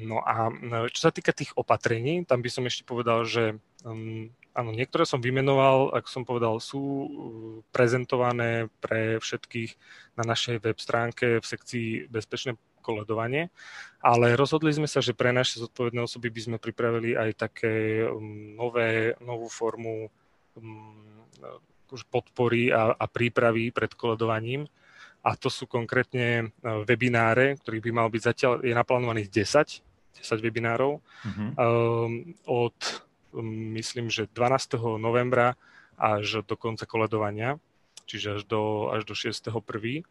No 0.00 0.24
a 0.24 0.48
čo 0.88 1.00
sa 1.08 1.12
týka 1.12 1.36
tých 1.36 1.52
opatrení, 1.54 2.24
tam 2.24 2.40
by 2.40 2.50
som 2.50 2.64
ešte 2.64 2.88
povedal, 2.88 3.28
že 3.28 3.60
um, 3.84 4.32
áno, 4.56 4.70
niektoré 4.72 5.04
som 5.04 5.20
vymenoval, 5.20 5.92
ako 5.92 6.08
som 6.08 6.22
povedal, 6.24 6.56
sú 6.58 6.80
uh, 6.80 7.06
prezentované 7.68 8.72
pre 8.80 9.20
všetkých 9.20 9.70
na 10.16 10.24
našej 10.24 10.56
web 10.64 10.78
stránke 10.80 11.26
v 11.38 11.46
sekcii 11.46 11.88
Bezpečné 12.08 12.56
koledovanie, 12.80 13.52
ale 14.00 14.32
rozhodli 14.40 14.72
sme 14.72 14.88
sa, 14.88 15.04
že 15.04 15.12
pre 15.12 15.36
naše 15.36 15.60
zodpovedné 15.60 16.00
osoby 16.00 16.32
by 16.32 16.40
sme 16.40 16.56
pripravili 16.56 17.12
aj 17.12 17.30
také 17.36 18.04
um, 18.08 18.56
nové, 18.56 19.12
novú 19.20 19.52
formu 19.52 20.08
um, 20.56 20.96
podpory 22.08 22.72
a, 22.72 22.94
a 22.94 23.04
prípravy 23.10 23.74
pred 23.74 23.92
koledovaním. 23.98 24.64
A 25.20 25.36
to 25.36 25.52
sú 25.52 25.68
konkrétne 25.68 26.48
webináre, 26.88 27.60
ktorých 27.60 27.84
by 27.84 27.92
mal 27.92 28.08
byť 28.08 28.22
zatiaľ, 28.24 28.52
je 28.64 28.72
naplánovaných 28.72 29.28
10, 29.28 29.89
10 30.18 30.42
webinárov 30.42 30.98
uh-huh. 30.98 31.50
um, 31.54 32.34
od, 32.46 32.76
um, 33.30 33.46
myslím, 33.76 34.10
že 34.10 34.26
12. 34.32 34.80
novembra 34.98 35.54
až 36.00 36.42
do 36.42 36.56
konca 36.56 36.88
koledovania, 36.88 37.60
čiže 38.08 38.40
až 38.40 38.42
do, 38.48 38.90
až 38.90 39.04
do 39.04 39.14
6.1. 39.14 40.02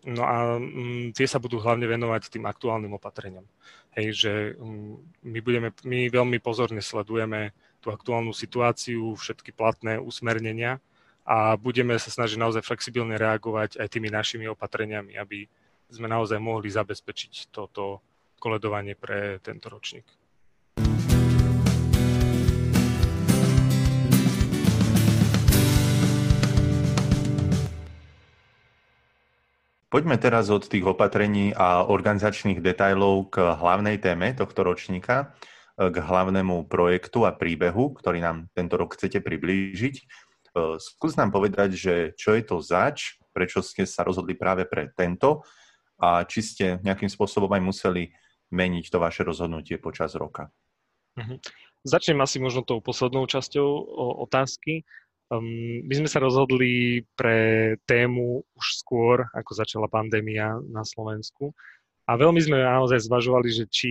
No 0.00 0.24
a 0.24 0.56
mm, 0.56 1.12
tie 1.12 1.28
sa 1.28 1.36
budú 1.36 1.60
hlavne 1.60 1.84
venovať 1.84 2.32
tým 2.32 2.48
aktuálnym 2.48 2.96
opatreniam. 2.96 3.44
Hej, 3.94 4.08
že 4.16 4.32
mm, 4.56 4.94
my, 5.28 5.38
budeme, 5.44 5.68
my 5.84 6.08
veľmi 6.08 6.38
pozorne 6.40 6.80
sledujeme 6.80 7.52
tú 7.80 7.92
aktuálnu 7.92 8.32
situáciu, 8.32 9.16
všetky 9.16 9.52
platné 9.56 9.96
usmernenia 10.00 10.80
a 11.24 11.56
budeme 11.56 11.96
sa 12.00 12.12
snažiť 12.12 12.36
naozaj 12.40 12.62
flexibilne 12.64 13.16
reagovať 13.16 13.80
aj 13.80 13.88
tými 13.88 14.08
našimi 14.08 14.48
opatreniami, 14.48 15.16
aby 15.20 15.48
sme 15.90 16.08
naozaj 16.08 16.38
mohli 16.40 16.70
zabezpečiť 16.70 17.52
toto 17.52 18.00
koledovanie 18.40 18.96
pre 18.96 19.36
tento 19.44 19.68
ročník. 19.68 20.08
Poďme 29.90 30.22
teraz 30.22 30.46
od 30.54 30.70
tých 30.70 30.86
opatrení 30.86 31.50
a 31.50 31.82
organizačných 31.82 32.62
detajlov 32.62 33.34
k 33.34 33.42
hlavnej 33.42 33.98
téme 33.98 34.30
tohto 34.38 34.62
ročníka, 34.62 35.34
k 35.74 35.96
hlavnému 35.98 36.70
projektu 36.70 37.26
a 37.26 37.34
príbehu, 37.34 37.98
ktorý 37.98 38.22
nám 38.22 38.46
tento 38.54 38.78
rok 38.78 38.94
chcete 38.94 39.18
priblížiť. 39.18 39.94
E, 39.98 40.02
skús 40.76 41.16
nám 41.16 41.34
povedať, 41.34 41.74
že 41.74 41.94
čo 42.14 42.38
je 42.38 42.42
to 42.46 42.62
zač, 42.62 43.16
prečo 43.32 43.64
ste 43.66 43.82
sa 43.88 44.06
rozhodli 44.06 44.38
práve 44.38 44.62
pre 44.68 44.92
tento 44.92 45.42
a 45.96 46.22
či 46.28 46.44
ste 46.44 46.66
nejakým 46.84 47.08
spôsobom 47.08 47.48
aj 47.50 47.62
museli 47.64 48.14
meniť 48.50 48.84
to 48.90 48.98
vaše 48.98 49.22
rozhodnutie 49.22 49.78
počas 49.78 50.14
roka. 50.18 50.50
Mhm. 51.18 51.42
Začnem 51.80 52.20
asi 52.20 52.36
možno 52.36 52.60
tou 52.60 52.84
poslednou 52.84 53.24
časťou 53.24 53.68
otázky. 54.20 54.84
Um, 55.30 55.86
my 55.86 55.94
sme 56.04 56.08
sa 56.10 56.20
rozhodli 56.20 57.06
pre 57.16 57.78
tému 57.86 58.44
už 58.52 58.66
skôr, 58.84 59.24
ako 59.32 59.54
začala 59.56 59.88
pandémia 59.88 60.60
na 60.68 60.84
Slovensku. 60.84 61.54
A 62.04 62.18
veľmi 62.18 62.42
sme 62.42 62.60
naozaj 62.60 63.06
zvažovali, 63.06 63.48
že 63.48 63.64
či 63.70 63.90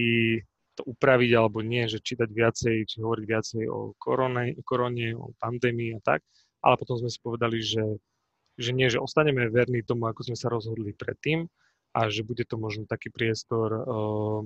to 0.75 0.83
upraviť 0.85 1.31
alebo 1.33 1.63
nie, 1.63 1.87
že 1.87 2.03
čítať 2.03 2.27
viacej, 2.27 2.75
či 2.85 2.95
hovoriť 2.99 3.25
viacej 3.25 3.63
o 3.71 3.95
korone, 3.95 4.59
korone, 4.67 5.15
o 5.15 5.31
pandémii 5.39 5.95
a 5.95 6.01
tak. 6.03 6.21
Ale 6.59 6.75
potom 6.75 6.99
sme 6.99 7.09
si 7.09 7.19
povedali, 7.23 7.63
že, 7.63 7.83
že 8.59 8.75
nie, 8.75 8.91
že 8.91 8.99
ostaneme 8.99 9.47
verní 9.47 9.81
tomu, 9.81 10.11
ako 10.11 10.29
sme 10.29 10.37
sa 10.37 10.51
rozhodli 10.51 10.91
predtým 10.91 11.47
a 11.93 12.09
že 12.09 12.21
bude 12.21 12.45
to 12.45 12.55
možno 12.55 12.85
taký 12.85 13.09
priestor 13.09 13.69
uh, 13.73 14.41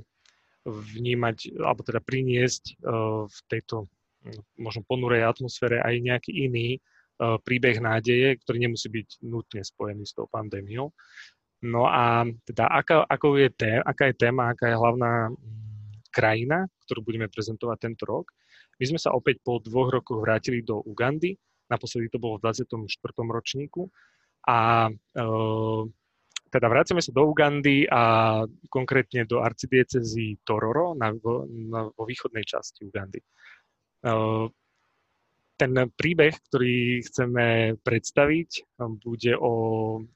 vnímať, 0.63 1.59
alebo 1.59 1.83
teda 1.83 1.99
priniesť 1.99 2.79
uh, 2.79 3.27
v 3.27 3.37
tejto 3.51 3.91
možno 4.55 4.87
ponurej 4.87 5.27
atmosfére 5.27 5.83
aj 5.83 5.99
nejaký 5.99 6.31
iný 6.47 6.79
uh, 7.19 7.35
príbeh 7.43 7.83
nádeje, 7.83 8.39
ktorý 8.43 8.57
nemusí 8.69 8.87
byť 8.87 9.23
nutne 9.27 9.61
spojený 9.63 10.07
s 10.07 10.15
tou 10.15 10.31
pandémiou. 10.31 10.95
No 11.63 11.87
a 11.87 12.27
teda 12.43 12.67
aká, 12.67 13.07
ako 13.07 13.39
je 13.39 13.49
té, 13.55 13.71
aká 13.79 14.11
je 14.11 14.15
téma, 14.19 14.51
aká 14.51 14.67
je 14.71 14.79
hlavná 14.79 15.31
mm, 15.31 15.37
krajina, 16.11 16.67
ktorú 16.87 17.07
budeme 17.07 17.31
prezentovať 17.31 17.77
tento 17.79 18.03
rok. 18.03 18.35
My 18.79 18.85
sme 18.91 18.99
sa 18.99 19.15
opäť 19.15 19.39
po 19.43 19.63
dvoch 19.63 19.91
rokoch 19.91 20.19
vrátili 20.19 20.59
do 20.59 20.83
Ugandy, 20.83 21.39
naposledy 21.71 22.11
to 22.11 22.19
bolo 22.19 22.35
v 22.35 22.51
24. 22.51 22.83
ročníku 23.15 23.87
a 24.43 24.91
uh, 24.91 25.83
teda 26.53 26.69
vracame 26.69 27.01
sa 27.01 27.09
do 27.09 27.25
Ugandy 27.25 27.89
a 27.89 28.45
konkrétne 28.69 29.25
do 29.25 29.41
arcidiecezy 29.41 30.37
Tororo 30.45 30.93
na, 30.93 31.09
na, 31.49 31.89
vo 31.89 32.03
východnej 32.05 32.45
časti 32.45 32.85
Ugandy. 32.85 33.17
Ehm, 34.05 34.53
ten 35.57 35.73
príbeh, 35.73 36.33
ktorý 36.49 37.01
chceme 37.09 37.77
predstaviť, 37.81 38.77
bude 39.01 39.33
o, 39.37 39.53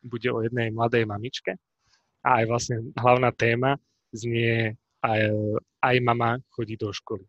bude 0.06 0.30
o 0.30 0.42
jednej 0.46 0.74
mladej 0.74 1.06
mamičke 1.10 1.58
a 2.26 2.42
aj 2.42 2.46
vlastne 2.50 2.78
hlavná 2.98 3.30
téma 3.32 3.78
znie 4.12 4.76
aj, 5.06 5.22
aj 5.82 5.96
mama 6.02 6.42
chodí 6.52 6.76
do 6.76 6.90
školy. 6.90 7.24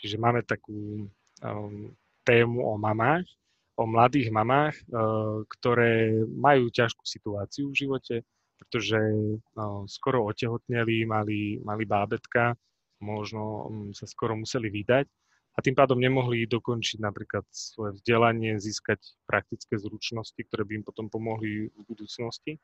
Čiže 0.00 0.16
máme 0.16 0.40
takú 0.48 1.04
um, 1.44 1.92
tému 2.24 2.64
o 2.64 2.74
mamách, 2.80 3.28
o 3.76 3.84
mladých 3.84 4.32
mamách, 4.32 4.74
uh, 4.88 5.44
ktoré 5.60 6.24
majú 6.32 6.72
ťažkú 6.72 7.04
situáciu 7.04 7.68
v 7.68 7.78
živote, 7.86 8.24
pretože 8.60 9.00
uh, 9.00 9.88
skoro 9.88 10.28
otehotneli, 10.28 11.08
mali, 11.08 11.56
mali 11.64 11.84
bábetka, 11.88 12.52
možno 13.00 13.42
um, 13.66 13.90
sa 13.96 14.04
skoro 14.04 14.36
museli 14.36 14.68
vydať 14.68 15.08
a 15.56 15.58
tým 15.58 15.74
pádom 15.74 15.98
nemohli 15.98 16.46
dokončiť 16.46 17.02
napríklad 17.02 17.42
svoje 17.50 17.98
vzdelanie, 17.98 18.60
získať 18.62 19.02
praktické 19.26 19.80
zručnosti, 19.80 20.38
ktoré 20.38 20.62
by 20.62 20.72
im 20.80 20.84
potom 20.86 21.10
pomohli 21.10 21.68
v 21.68 21.80
budúcnosti. 21.84 22.62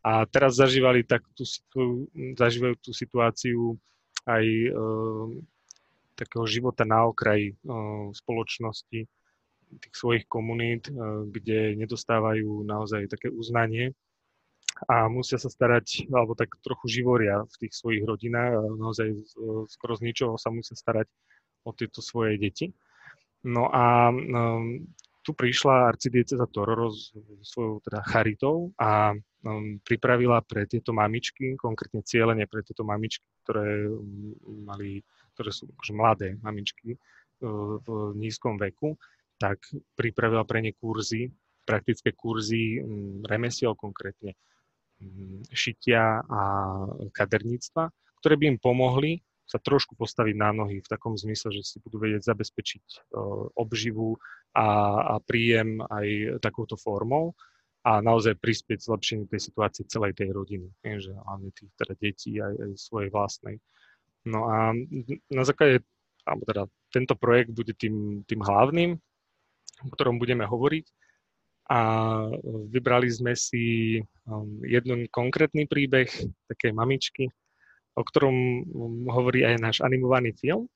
A 0.00 0.24
teraz 0.24 0.56
zažívali 0.56 1.04
tak 1.04 1.26
tú, 1.36 1.44
zažívajú 2.38 2.74
tú 2.80 2.96
situáciu 2.96 3.76
aj 4.24 4.44
e, 4.46 4.70
takého 6.16 6.46
života 6.48 6.88
na 6.88 7.04
okraji 7.04 7.52
e, 7.52 7.54
spoločnosti, 8.16 9.00
tých 9.70 9.94
svojich 9.94 10.24
komunít, 10.24 10.88
e, 10.88 10.92
kde 11.28 11.76
nedostávajú 11.76 12.64
naozaj 12.64 13.12
také 13.12 13.28
uznanie 13.28 13.92
a 14.88 15.08
musia 15.12 15.36
sa 15.36 15.52
starať, 15.52 16.08
alebo 16.08 16.32
tak 16.32 16.56
trochu 16.64 17.00
živoria 17.00 17.44
v 17.44 17.54
tých 17.66 17.72
svojich 17.76 18.04
rodinách 18.06 18.52
a 18.56 18.60
naozaj 18.80 19.12
skoro 19.68 19.92
z 19.96 20.02
ničoho 20.08 20.34
sa 20.40 20.48
musia 20.48 20.72
starať 20.72 21.08
o 21.68 21.76
tieto 21.76 22.00
svoje 22.00 22.40
deti. 22.40 22.72
No 23.44 23.68
a 23.68 24.08
um, 24.12 24.84
tu 25.20 25.36
prišla 25.36 25.92
arcidieceza 25.92 26.48
Tororo 26.48 26.92
s 26.92 27.12
svojou 27.44 27.80
teda 27.84 28.00
charitou 28.04 28.72
a 28.80 29.12
um, 29.12 29.80
pripravila 29.84 30.40
pre 30.44 30.64
tieto 30.64 30.96
mamičky, 30.96 31.56
konkrétne 31.60 32.00
cieľenie 32.04 32.48
pre 32.48 32.64
tieto 32.64 32.84
mamičky, 32.84 33.24
ktoré 33.44 33.88
um, 33.88 34.36
mali, 34.64 35.04
ktoré 35.36 35.50
sú 35.52 35.68
akože 35.72 35.92
mladé 35.92 36.28
mamičky 36.40 36.96
uh, 36.96 37.76
v 37.80 38.16
nízkom 38.16 38.56
veku, 38.56 38.96
tak 39.40 39.60
pripravila 39.96 40.44
pre 40.44 40.60
ne 40.60 40.72
kurzy, 40.76 41.32
praktické 41.64 42.12
kurzy 42.12 42.80
remesiel 43.24 43.72
konkrétne 43.76 44.36
šitia 45.50 46.20
a 46.24 46.42
kaderníctva, 47.12 47.88
ktoré 48.20 48.34
by 48.36 48.44
im 48.56 48.58
pomohli 48.60 49.12
sa 49.50 49.58
trošku 49.58 49.98
postaviť 49.98 50.34
na 50.38 50.54
nohy 50.54 50.78
v 50.78 50.86
takom 50.86 51.18
zmysle, 51.18 51.50
že 51.50 51.66
si 51.66 51.76
budú 51.82 51.98
vedieť 51.98 52.22
zabezpečiť 52.22 52.84
uh, 52.86 53.50
obživu 53.58 54.14
a, 54.54 54.66
a 55.02 55.14
príjem 55.18 55.82
aj 55.82 56.38
takouto 56.38 56.78
formou 56.78 57.34
a 57.82 57.98
naozaj 57.98 58.38
prispieť 58.38 58.86
zlepšeniu 58.86 59.26
tej 59.26 59.40
situácie 59.50 59.88
celej 59.90 60.14
tej 60.14 60.36
rodiny, 60.36 60.68
že 60.84 61.16
hlavne 61.16 61.50
tých 61.50 61.72
teda 61.74 61.94
detí 61.98 62.38
aj, 62.38 62.54
aj 62.54 62.70
svojej 62.76 63.10
vlastnej. 63.10 63.56
No 64.28 64.46
a 64.46 64.76
na 65.32 65.42
základe, 65.48 65.82
alebo 66.28 66.44
teda 66.44 66.62
tento 66.92 67.16
projekt 67.16 67.56
bude 67.56 67.72
tým, 67.72 68.20
tým 68.28 68.44
hlavným, 68.44 69.00
o 69.80 69.88
ktorom 69.96 70.20
budeme 70.20 70.44
hovoriť 70.44 70.86
a 71.70 71.78
vybrali 72.66 73.06
sme 73.06 73.38
si 73.38 73.96
um, 74.26 74.58
jeden 74.66 75.06
konkrétny 75.06 75.70
príbeh 75.70 76.10
takej 76.50 76.74
mamičky, 76.74 77.30
o 77.94 78.02
ktorom 78.02 78.34
mm, 78.34 79.06
hovorí 79.06 79.46
aj 79.46 79.54
náš 79.62 79.76
animovaný 79.86 80.34
film. 80.34 80.66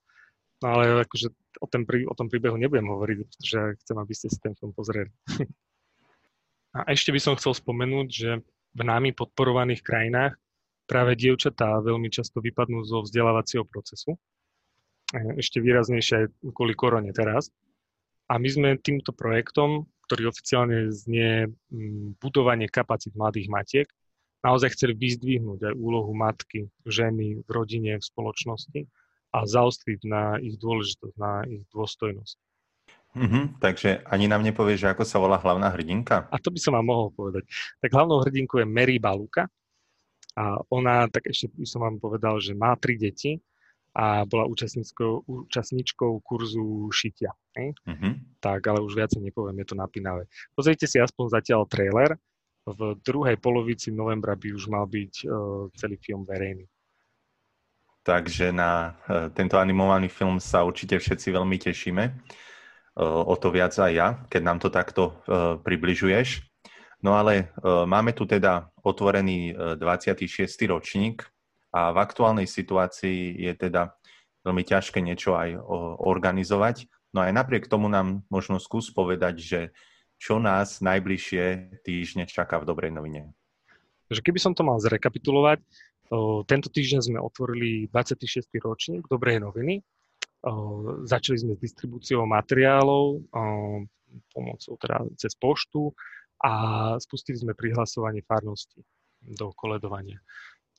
No 0.62 0.66
ale 0.78 1.02
akože 1.02 1.34
o, 1.58 1.66
ten, 1.66 1.82
o 1.82 2.14
tom 2.14 2.30
príbehu 2.30 2.54
nebudem 2.54 2.86
hovoriť, 2.86 3.16
pretože 3.26 3.60
chcem, 3.82 3.96
aby 3.98 4.14
ste 4.14 4.30
si 4.30 4.38
ten 4.38 4.54
film 4.54 4.70
pozreli. 4.70 5.10
A 6.78 6.90
ešte 6.90 7.14
by 7.14 7.20
som 7.22 7.38
chcel 7.38 7.54
spomenúť, 7.54 8.08
že 8.10 8.30
v 8.74 8.82
námi 8.82 9.14
podporovaných 9.14 9.82
krajinách 9.86 10.34
práve 10.90 11.14
dievčatá 11.14 11.78
veľmi 11.78 12.10
často 12.10 12.42
vypadnú 12.42 12.82
zo 12.82 13.06
vzdelávacieho 13.06 13.62
procesu. 13.62 14.18
Ešte 15.38 15.62
výraznejšie 15.62 16.14
aj 16.18 16.26
kvôli 16.50 16.74
korone 16.74 17.14
teraz. 17.14 17.54
A 18.26 18.42
my 18.42 18.48
sme 18.50 18.68
týmto 18.82 19.14
projektom, 19.14 19.86
ktorý 20.06 20.30
oficiálne 20.30 20.92
znie 20.92 21.48
mm, 21.48 22.20
budovanie 22.20 22.68
kapacít 22.68 23.16
mladých 23.16 23.48
matiek, 23.48 23.88
naozaj 24.44 24.76
chceli 24.76 24.92
vyzdvihnúť 24.92 25.72
aj 25.72 25.74
úlohu 25.74 26.12
matky, 26.12 26.68
ženy 26.84 27.40
v 27.40 27.48
rodine, 27.48 27.96
v 27.96 28.04
spoločnosti 28.04 28.84
a 29.34 29.38
zaostriť 29.48 30.00
na 30.04 30.36
ich 30.38 30.60
dôležitosť, 30.60 31.14
na 31.16 31.42
ich 31.48 31.64
dôstojnosť. 31.72 32.36
Mm-hmm, 33.14 33.44
takže 33.62 34.02
ani 34.10 34.26
nám 34.26 34.42
nevie, 34.42 34.74
že 34.74 34.90
ako 34.90 35.06
sa 35.06 35.22
volá 35.22 35.38
hlavná 35.38 35.70
hrdinka? 35.70 36.26
A 36.34 36.36
to 36.42 36.50
by 36.50 36.58
som 36.58 36.74
vám 36.74 36.90
mohol 36.90 37.08
povedať. 37.14 37.46
Tak 37.78 37.94
hlavnou 37.94 38.18
hrdinkou 38.26 38.58
je 38.58 38.66
Mary 38.66 38.98
Baluka 38.98 39.46
A 40.34 40.58
ona, 40.66 41.06
tak 41.06 41.30
ešte 41.30 41.46
by 41.54 41.62
som 41.62 41.86
vám 41.86 42.02
povedal, 42.02 42.42
že 42.42 42.58
má 42.58 42.74
tri 42.74 42.98
deti 42.98 43.38
a 43.94 44.26
bola 44.26 44.50
účastníčkou, 44.50 45.22
účastníčkou 45.30 46.18
kurzu 46.26 46.90
šitia. 46.90 47.30
Mm-hmm. 47.54 48.42
Tak, 48.42 48.66
ale 48.66 48.82
už 48.82 48.98
viacej 48.98 49.22
nepoviem, 49.22 49.62
je 49.62 49.66
to 49.70 49.76
napínavé. 49.78 50.26
Pozrite 50.50 50.90
si 50.90 50.98
aspoň 50.98 51.38
zatiaľ 51.38 51.70
trailer. 51.70 52.18
V 52.66 52.98
druhej 52.98 53.38
polovici 53.38 53.94
novembra 53.94 54.34
by 54.34 54.48
už 54.50 54.66
mal 54.66 54.90
byť 54.90 55.14
uh, 55.24 55.70
celý 55.78 56.00
film 56.00 56.26
verejný. 56.26 56.66
Takže 58.02 58.50
na 58.50 58.98
uh, 59.06 59.30
tento 59.30 59.60
animovaný 59.60 60.10
film 60.10 60.42
sa 60.42 60.66
určite 60.66 60.98
všetci 60.98 61.30
veľmi 61.30 61.56
tešíme. 61.60 62.04
Uh, 62.98 63.22
o 63.30 63.36
to 63.38 63.54
viac 63.54 63.76
aj 63.78 63.92
ja, 63.92 64.08
keď 64.26 64.42
nám 64.42 64.58
to 64.58 64.72
takto 64.74 65.02
uh, 65.28 65.60
približuješ. 65.62 66.42
No 67.04 67.20
ale 67.20 67.52
máme 67.60 68.16
tu 68.16 68.24
teda 68.24 68.72
otvorený 68.80 69.52
uh, 69.52 69.76
26. 69.76 70.48
ročník 70.72 71.20
a 71.74 71.90
v 71.90 71.98
aktuálnej 71.98 72.46
situácii 72.46 73.34
je 73.42 73.52
teda 73.58 73.98
veľmi 74.46 74.62
ťažké 74.62 75.02
niečo 75.02 75.34
aj 75.34 75.58
organizovať. 75.98 76.86
No 77.10 77.26
aj 77.26 77.34
napriek 77.34 77.66
tomu 77.66 77.90
nám 77.90 78.22
možno 78.30 78.62
skús 78.62 78.94
povedať, 78.94 79.34
že 79.42 79.60
čo 80.22 80.38
nás 80.38 80.78
najbližšie 80.78 81.74
týždne 81.82 82.30
čaká 82.30 82.62
v 82.62 82.70
Dobrej 82.70 82.94
novine. 82.94 83.34
Takže 84.06 84.22
keby 84.22 84.38
som 84.38 84.54
to 84.54 84.62
mal 84.62 84.78
zrekapitulovať, 84.78 85.58
tento 86.46 86.68
týždeň 86.70 87.00
sme 87.02 87.18
otvorili 87.18 87.90
26. 87.90 88.46
ročník 88.62 89.10
Dobrej 89.10 89.42
noviny. 89.42 89.82
Začali 91.08 91.40
sme 91.40 91.52
s 91.56 91.60
distribúciou 91.64 92.22
materiálov 92.28 93.26
pomocou 94.30 94.72
teda 94.78 95.02
cez 95.18 95.34
poštu 95.34 95.90
a 96.44 96.52
spustili 97.00 97.40
sme 97.40 97.56
prihlasovanie 97.56 98.22
farnosti 98.22 98.84
do 99.24 99.50
koledovania. 99.56 100.20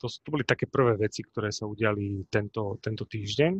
To, 0.00 0.06
to 0.08 0.28
boli 0.28 0.44
také 0.44 0.68
prvé 0.68 0.96
veci, 1.00 1.24
ktoré 1.24 1.48
sa 1.48 1.64
udiali 1.64 2.28
tento, 2.28 2.76
tento 2.84 3.04
týždeň. 3.08 3.52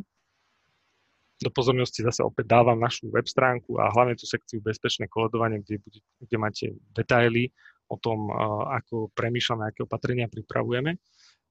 Do 1.37 1.49
pozornosti 1.53 2.01
zase 2.01 2.25
opäť 2.25 2.49
dávam 2.49 2.81
našu 2.81 3.13
web 3.13 3.25
stránku 3.29 3.77
a 3.77 3.93
hlavne 3.93 4.17
tú 4.17 4.25
sekciu 4.25 4.57
bezpečné 4.57 5.05
koledovanie, 5.05 5.61
kde, 5.61 5.77
bude, 5.77 5.99
kde 6.17 6.37
máte 6.41 6.65
detaily 6.97 7.53
o 7.87 7.95
tom, 8.01 8.33
ako 8.73 9.13
premýšľame, 9.13 9.69
aké 9.69 9.85
opatrenia 9.85 10.25
pripravujeme. 10.27 10.97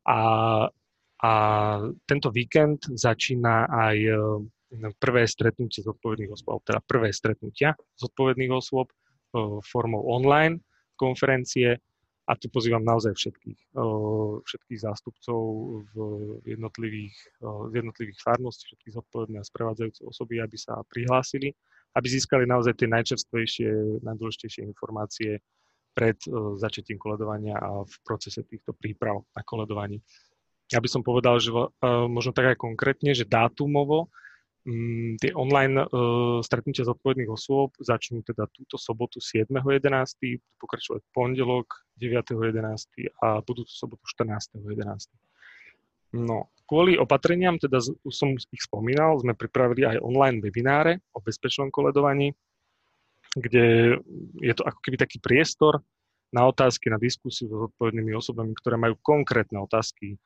A, 0.06 0.18
a 1.22 1.32
tento 2.06 2.28
víkend 2.34 2.86
začína 2.92 3.66
aj 3.66 3.96
e, 3.98 4.12
prvé 4.98 5.22
stretnutie 5.26 5.82
zodpovedných 5.82 6.30
osôb, 6.30 6.62
teda 6.62 6.82
prvé 6.84 7.10
stretnutia 7.10 7.74
zodpovedných 7.98 8.52
osôb 8.52 8.90
e, 8.90 8.94
formou 9.66 10.02
online 10.06 10.62
konferencie 10.94 11.78
a 12.26 12.34
tu 12.34 12.50
pozývam 12.50 12.82
naozaj 12.82 13.14
všetkých, 13.14 13.78
všetkých 14.42 14.80
zástupcov 14.82 15.38
v 15.94 15.96
jednotlivých, 16.42 17.14
v 17.40 17.74
jednotlivých 17.78 18.18
farnosti, 18.18 18.66
všetkých 18.66 18.98
zodpovedné 18.98 19.38
a 19.38 19.46
sprevádzajúce 19.46 20.02
osoby, 20.02 20.42
aby 20.42 20.58
sa 20.58 20.82
prihlásili, 20.90 21.54
aby 21.94 22.06
získali 22.10 22.42
naozaj 22.42 22.82
tie 22.82 22.90
najčerstvejšie, 22.90 24.02
najdôležitejšie 24.02 24.66
informácie 24.66 25.38
pred 25.94 26.18
začatím 26.58 26.98
koledovania 26.98 27.56
a 27.56 27.86
v 27.86 27.94
procese 28.02 28.42
týchto 28.42 28.74
príprav 28.74 29.22
na 29.32 29.46
koledovanie. 29.46 30.02
Ja 30.68 30.82
by 30.82 30.90
som 30.90 31.06
povedal, 31.06 31.38
že 31.38 31.54
možno 32.10 32.34
tak 32.34 32.52
aj 32.52 32.58
konkrétne, 32.58 33.14
že 33.14 33.22
dátumovo 33.22 34.10
tie 35.22 35.30
online 35.30 35.78
uh, 35.78 36.42
stretnutia 36.42 36.82
zodpovedných 36.82 37.30
osôb 37.30 37.78
začnú 37.78 38.26
teda 38.26 38.50
túto 38.50 38.74
sobotu 38.74 39.22
7.11., 39.22 39.62
budú 39.62 40.42
pokračovať 40.58 41.00
pondelok 41.14 41.86
9.11. 42.02 43.14
a 43.22 43.46
budúcu 43.46 43.70
sobotu 43.70 44.02
14.11. 44.18 45.06
No, 46.18 46.50
kvôli 46.66 46.98
opatreniam, 46.98 47.62
teda 47.62 47.78
už 47.78 48.14
som 48.14 48.34
ich 48.34 48.62
spomínal, 48.66 49.22
sme 49.22 49.38
pripravili 49.38 49.86
aj 49.86 50.02
online 50.02 50.42
webináre 50.42 50.98
o 51.14 51.22
bezpečnom 51.22 51.70
koledovaní, 51.70 52.34
kde 53.38 53.98
je 54.42 54.54
to 54.56 54.66
ako 54.66 54.80
keby 54.82 54.96
taký 54.98 55.22
priestor 55.22 55.78
na 56.34 56.42
otázky, 56.42 56.90
na 56.90 56.98
diskusiu 56.98 57.46
so 57.46 57.70
zodpovednými 57.70 58.10
osobami, 58.18 58.50
ktoré 58.58 58.74
majú 58.74 58.98
konkrétne 58.98 59.62
otázky, 59.62 60.18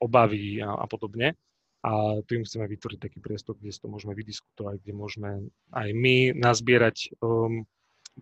obavy 0.00 0.64
a, 0.64 0.72
a 0.72 0.88
podobne 0.88 1.36
a 1.84 2.16
tu 2.24 2.40
im 2.40 2.48
chceme 2.48 2.64
vytvoriť 2.64 2.96
taký 2.96 3.20
priestor, 3.20 3.60
kde 3.60 3.68
si 3.68 3.76
to 3.76 3.92
môžeme 3.92 4.16
vydiskutovať, 4.16 4.80
kde 4.80 4.92
môžeme 4.96 5.52
aj 5.76 5.88
my 5.92 6.32
nazbierať 6.32 7.12
um, 7.20 7.68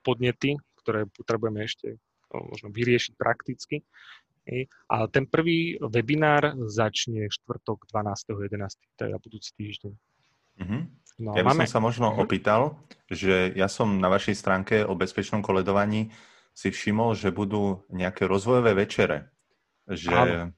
podnety, 0.02 0.58
ktoré 0.82 1.06
potrebujeme 1.06 1.62
ešte 1.62 1.94
um, 2.34 2.50
možno 2.50 2.74
vyriešiť 2.74 3.14
prakticky. 3.14 3.86
A 4.90 5.06
ten 5.06 5.30
prvý 5.30 5.78
webinár 5.78 6.58
začne 6.66 7.30
štvrtok 7.30 7.86
12.11., 7.86 8.74
teda 8.98 9.22
budúci 9.22 9.54
týždeň. 9.54 9.92
Mm-hmm. 10.58 10.82
No, 11.22 11.30
ja 11.38 11.46
by 11.46 11.54
máme... 11.54 11.62
som 11.70 11.78
sa 11.78 11.80
možno 11.86 12.06
mm-hmm. 12.10 12.24
opýtal, 12.26 12.74
že 13.06 13.54
ja 13.54 13.70
som 13.70 14.02
na 14.02 14.10
vašej 14.10 14.34
stránke 14.34 14.82
o 14.82 14.98
bezpečnom 14.98 15.46
koledovaní 15.46 16.10
si 16.50 16.74
všimol, 16.74 17.14
že 17.14 17.30
budú 17.30 17.86
nejaké 17.94 18.26
rozvojové 18.26 18.74
večere. 18.74 19.30
Že, 19.86 20.50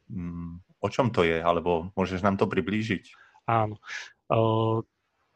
O 0.84 0.92
čom 0.92 1.08
to 1.08 1.24
je? 1.24 1.40
Alebo 1.40 1.88
môžeš 1.96 2.20
nám 2.20 2.36
to 2.36 2.44
priblížiť? 2.44 3.16
Áno. 3.48 3.80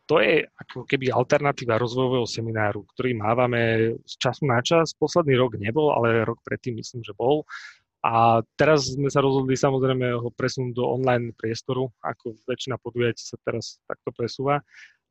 To 0.08 0.16
je 0.20 0.44
ako 0.44 0.84
keby 0.84 1.08
alternatíva 1.12 1.80
rozvojového 1.80 2.28
semináru, 2.28 2.84
ktorý 2.92 3.16
mávame 3.16 3.92
z 4.04 4.14
času 4.20 4.44
na 4.44 4.60
čas. 4.60 4.92
Posledný 4.92 5.40
rok 5.40 5.56
nebol, 5.56 5.92
ale 5.92 6.28
rok 6.28 6.40
predtým 6.44 6.76
myslím, 6.80 7.00
že 7.00 7.16
bol. 7.16 7.48
A 8.04 8.44
teraz 8.56 8.92
sme 8.92 9.08
sa 9.08 9.24
rozhodli 9.24 9.56
samozrejme 9.56 10.20
ho 10.20 10.28
presunúť 10.32 10.72
do 10.76 10.84
online 10.84 11.32
priestoru, 11.36 11.92
ako 12.04 12.40
väčšina 12.44 12.76
podujatí 12.80 13.20
sa 13.20 13.36
teraz 13.44 13.80
takto 13.84 14.12
presúva. 14.12 14.60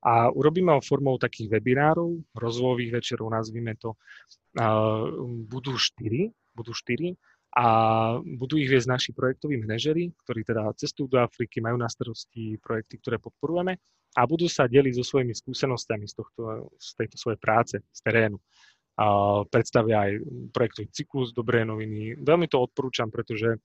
A 0.05 0.29
urobíme 0.29 0.73
ho 0.73 0.81
formou 0.81 1.17
takých 1.17 1.57
webinárov, 1.57 2.21
rozvojových 2.37 3.01
večerov, 3.01 3.33
nazvime 3.33 3.77
to. 3.77 3.97
Budú 5.45 5.77
štyri, 5.77 6.33
budú 6.53 6.73
štyri 6.73 7.17
a 7.57 7.65
budú 8.21 8.61
ich 8.61 8.69
viesť 8.69 8.85
naši 8.85 9.11
projektoví 9.17 9.57
manažery, 9.57 10.13
ktorí 10.13 10.45
teda 10.45 10.69
cestujú 10.77 11.09
do 11.09 11.17
Afriky, 11.17 11.57
majú 11.57 11.81
na 11.81 11.89
starosti 11.89 12.53
projekty, 12.61 13.01
ktoré 13.01 13.17
podporujeme 13.17 13.73
a 14.13 14.21
budú 14.29 14.45
sa 14.45 14.69
deliť 14.69 14.93
so 15.01 15.05
svojimi 15.05 15.33
skúsenostiami 15.33 16.05
z, 16.05 16.13
tohto, 16.21 16.69
z 16.77 16.89
tejto 17.01 17.17
svojej 17.17 17.39
práce, 17.41 17.81
z 17.81 17.99
terénu. 18.05 18.37
A 18.97 19.05
predstavia 19.49 20.09
aj 20.09 20.11
projektový 20.53 20.89
cyklus 20.93 21.33
Dobré 21.33 21.65
noviny. 21.65 22.21
Veľmi 22.21 22.45
to 22.45 22.61
odporúčam, 22.61 23.09
pretože 23.09 23.57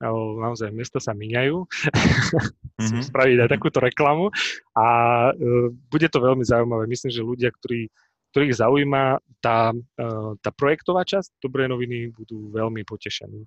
naozaj 0.00 0.72
mesta 0.72 1.00
sa 1.00 1.12
míňajú. 1.12 1.56
mm-hmm. 2.80 3.04
spraviť 3.04 3.36
aj 3.44 3.50
takúto 3.52 3.78
reklamu 3.84 4.32
a 4.72 4.86
uh, 5.32 5.68
bude 5.68 6.08
to 6.08 6.18
veľmi 6.20 6.44
zaujímavé. 6.44 6.88
Myslím, 6.88 7.12
že 7.12 7.20
ľudia, 7.20 7.52
ktorí 7.52 7.92
ktorých 8.30 8.58
zaujíma 8.58 9.18
tá, 9.42 9.74
e, 9.74 10.06
tá 10.38 10.50
projektová 10.54 11.02
časť 11.02 11.42
Dobré 11.42 11.66
noviny, 11.66 12.14
budú 12.14 12.50
veľmi 12.54 12.86
potešení. 12.86 13.44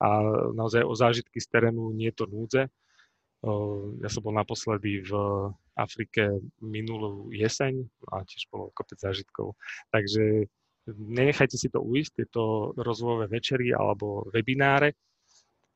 A 0.00 0.22
naozaj 0.56 0.86
o 0.86 0.94
zážitky 0.96 1.42
z 1.42 1.46
terénu 1.50 1.92
nie 1.92 2.08
je 2.08 2.16
to 2.16 2.26
núdze. 2.30 2.62
E, 2.66 2.70
ja 4.00 4.08
som 4.08 4.22
bol 4.22 4.34
naposledy 4.34 5.02
v 5.02 5.12
Afrike 5.74 6.40
minulú 6.62 7.32
jeseň 7.32 7.84
a 8.12 8.22
tiež 8.22 8.46
bolo 8.52 8.70
kopec 8.76 9.00
zážitkov. 9.00 9.56
Takže 9.90 10.46
nenechajte 10.88 11.56
si 11.56 11.68
to 11.68 11.80
uísť, 11.82 12.24
tieto 12.24 12.72
rozvojové 12.76 13.28
večery 13.28 13.72
alebo 13.74 14.28
webináre 14.32 14.96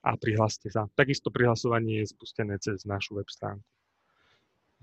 a 0.04 0.16
prihláste 0.20 0.68
sa. 0.68 0.88
Takisto 0.92 1.32
prihlasovanie 1.32 2.04
je 2.04 2.12
spustené 2.12 2.60
cez 2.60 2.84
našu 2.84 3.16
web 3.16 3.28
stránku. 3.28 3.64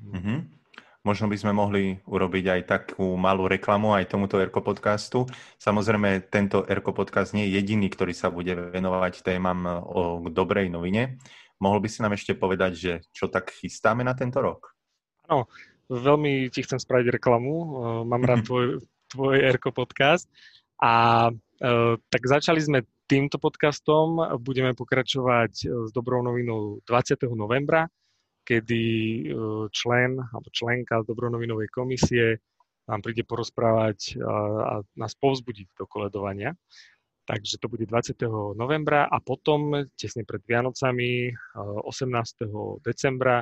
Mm-hmm. 0.01 0.60
Možno 1.01 1.25
by 1.25 1.33
sme 1.33 1.57
mohli 1.57 1.97
urobiť 2.05 2.45
aj 2.45 2.61
takú 2.69 3.17
malú 3.17 3.49
reklamu 3.49 3.97
aj 3.97 4.13
tomuto 4.13 4.37
Erko 4.37 4.61
podcastu. 4.61 5.25
Samozrejme, 5.57 6.29
tento 6.29 6.61
Erko 6.69 6.93
podcast 6.93 7.33
nie 7.33 7.49
je 7.49 7.57
jediný, 7.57 7.89
ktorý 7.89 8.13
sa 8.13 8.29
bude 8.29 8.53
venovať 8.53 9.25
témam 9.25 9.81
o 9.81 10.21
dobrej 10.29 10.69
novine. 10.69 11.17
Mohol 11.57 11.79
by 11.81 11.89
si 11.89 11.99
nám 12.05 12.13
ešte 12.13 12.37
povedať, 12.37 12.71
že 12.77 12.91
čo 13.17 13.33
tak 13.33 13.49
chystáme 13.49 14.05
na 14.05 14.13
tento 14.13 14.45
rok? 14.45 14.77
Áno, 15.25 15.49
veľmi 15.89 16.53
ti 16.53 16.61
chcem 16.61 16.77
spraviť 16.77 17.17
reklamu. 17.17 17.53
Mám 18.05 18.21
rád 18.21 18.45
tvoj, 18.49 18.85
tvoj 19.09 19.41
Erko 19.41 19.73
podcast. 19.73 20.29
A 20.85 21.25
e, 21.33 21.97
tak 21.97 22.21
začali 22.29 22.61
sme 22.61 22.85
týmto 23.09 23.41
podcastom. 23.41 24.37
Budeme 24.37 24.77
pokračovať 24.77 25.65
s 25.65 25.89
dobrou 25.89 26.21
novinou 26.21 26.77
20. 26.85 27.25
novembra 27.33 27.89
kedy 28.51 28.83
e, 28.83 29.23
člen 29.71 30.19
alebo 30.19 30.51
členka 30.51 30.99
dobronovinovej 31.07 31.71
komisie 31.71 32.43
nám 32.91 32.99
príde 32.99 33.23
porozprávať 33.23 34.19
a, 34.19 34.35
a 34.59 34.73
nás 34.99 35.15
povzbudiť 35.15 35.79
do 35.79 35.87
koledovania. 35.87 36.51
Takže 37.23 37.63
to 37.63 37.71
bude 37.71 37.87
20. 37.87 38.19
novembra 38.59 39.07
a 39.07 39.23
potom, 39.23 39.87
tesne 39.95 40.27
pred 40.27 40.43
Vianocami, 40.43 41.31
18. 41.55 42.83
decembra, 42.83 43.39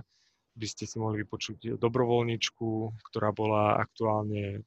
by 0.53 0.67
ste 0.67 0.85
si 0.85 0.99
mohli 0.99 1.23
vypočuť 1.23 1.79
dobrovoľničku, 1.79 2.69
ktorá 3.09 3.31
bola 3.33 3.79
aktuálne 3.79 4.61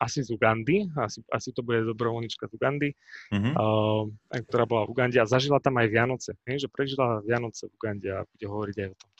asi 0.00 0.26
z 0.26 0.34
Ugandy, 0.34 0.90
asi, 0.98 1.22
asi 1.30 1.54
to 1.54 1.62
bude 1.62 1.86
dobrovoľnička 1.86 2.50
z 2.50 2.52
Ugandy, 2.56 2.90
mm-hmm. 3.30 3.52
uh, 3.54 4.04
ktorá 4.50 4.64
bola 4.66 4.88
v 4.88 4.92
Ugande 4.92 5.18
a 5.22 5.28
zažila 5.28 5.62
tam 5.62 5.78
aj 5.78 5.88
Vianoce, 5.92 6.30
hej, 6.48 6.66
že 6.66 6.68
prežila 6.72 7.22
Vianoce 7.22 7.70
v 7.70 7.74
Ugande 7.78 8.08
a 8.10 8.26
bude 8.26 8.46
hovoriť 8.48 8.76
aj 8.80 8.88
o 8.90 8.96
tomto. 8.98 9.13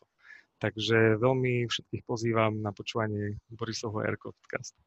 Takže 0.64 1.20
veľmi 1.20 1.68
všetkých 1.68 2.08
pozývam 2.08 2.64
na 2.64 2.72
počúvanie 2.72 3.36
Borisovho 3.52 4.00
Airco 4.00 4.32
podcastu. 4.32 4.80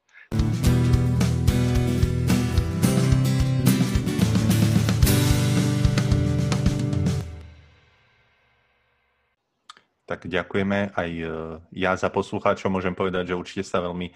Tak 10.09 10.25
ďakujeme 10.25 10.97
aj 10.97 11.09
e, 11.13 11.29
ja 11.77 11.93
za 11.93 12.09
poslucháčov. 12.09 12.73
Môžem 12.73 12.97
povedať, 12.97 13.29
že 13.29 13.37
určite 13.37 13.61
sa 13.61 13.77
veľmi 13.77 14.09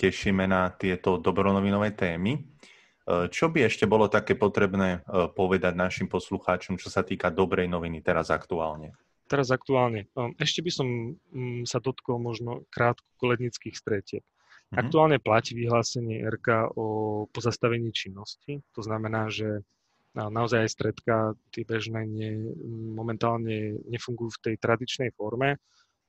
tešíme 0.00 0.48
na 0.48 0.72
tieto 0.72 1.20
dobronovinové 1.20 1.92
témy. 1.92 2.40
E, 2.40 3.28
čo 3.28 3.52
by 3.52 3.68
ešte 3.68 3.84
bolo 3.84 4.08
také 4.08 4.32
potrebné 4.32 5.04
e, 5.04 5.28
povedať 5.28 5.76
našim 5.76 6.08
poslucháčom, 6.08 6.80
čo 6.80 6.88
sa 6.88 7.04
týka 7.04 7.28
dobrej 7.28 7.68
noviny 7.68 8.00
teraz 8.00 8.32
aktuálne? 8.32 8.96
Teraz 9.32 9.48
aktuálne. 9.48 10.12
Ešte 10.36 10.60
by 10.60 10.68
som 10.68 11.16
mm, 11.32 11.64
sa 11.64 11.80
dotkol 11.80 12.20
možno 12.20 12.68
krátko 12.68 13.08
kolednických 13.16 13.72
stretiek. 13.72 14.20
Mm-hmm. 14.20 14.76
Aktuálne 14.76 15.16
platí 15.24 15.56
vyhlásenie 15.56 16.20
RK 16.28 16.76
o 16.76 16.86
pozastavení 17.32 17.88
činnosti. 17.96 18.60
To 18.76 18.84
znamená, 18.84 19.32
že 19.32 19.64
naozaj 20.12 20.68
aj 20.68 20.70
stredka, 20.76 21.16
tie 21.48 21.64
bežné 21.64 22.04
nie, 22.04 22.52
momentálne 22.92 23.80
nefungujú 23.88 24.36
v 24.36 24.42
tej 24.52 24.54
tradičnej 24.60 25.16
forme 25.16 25.56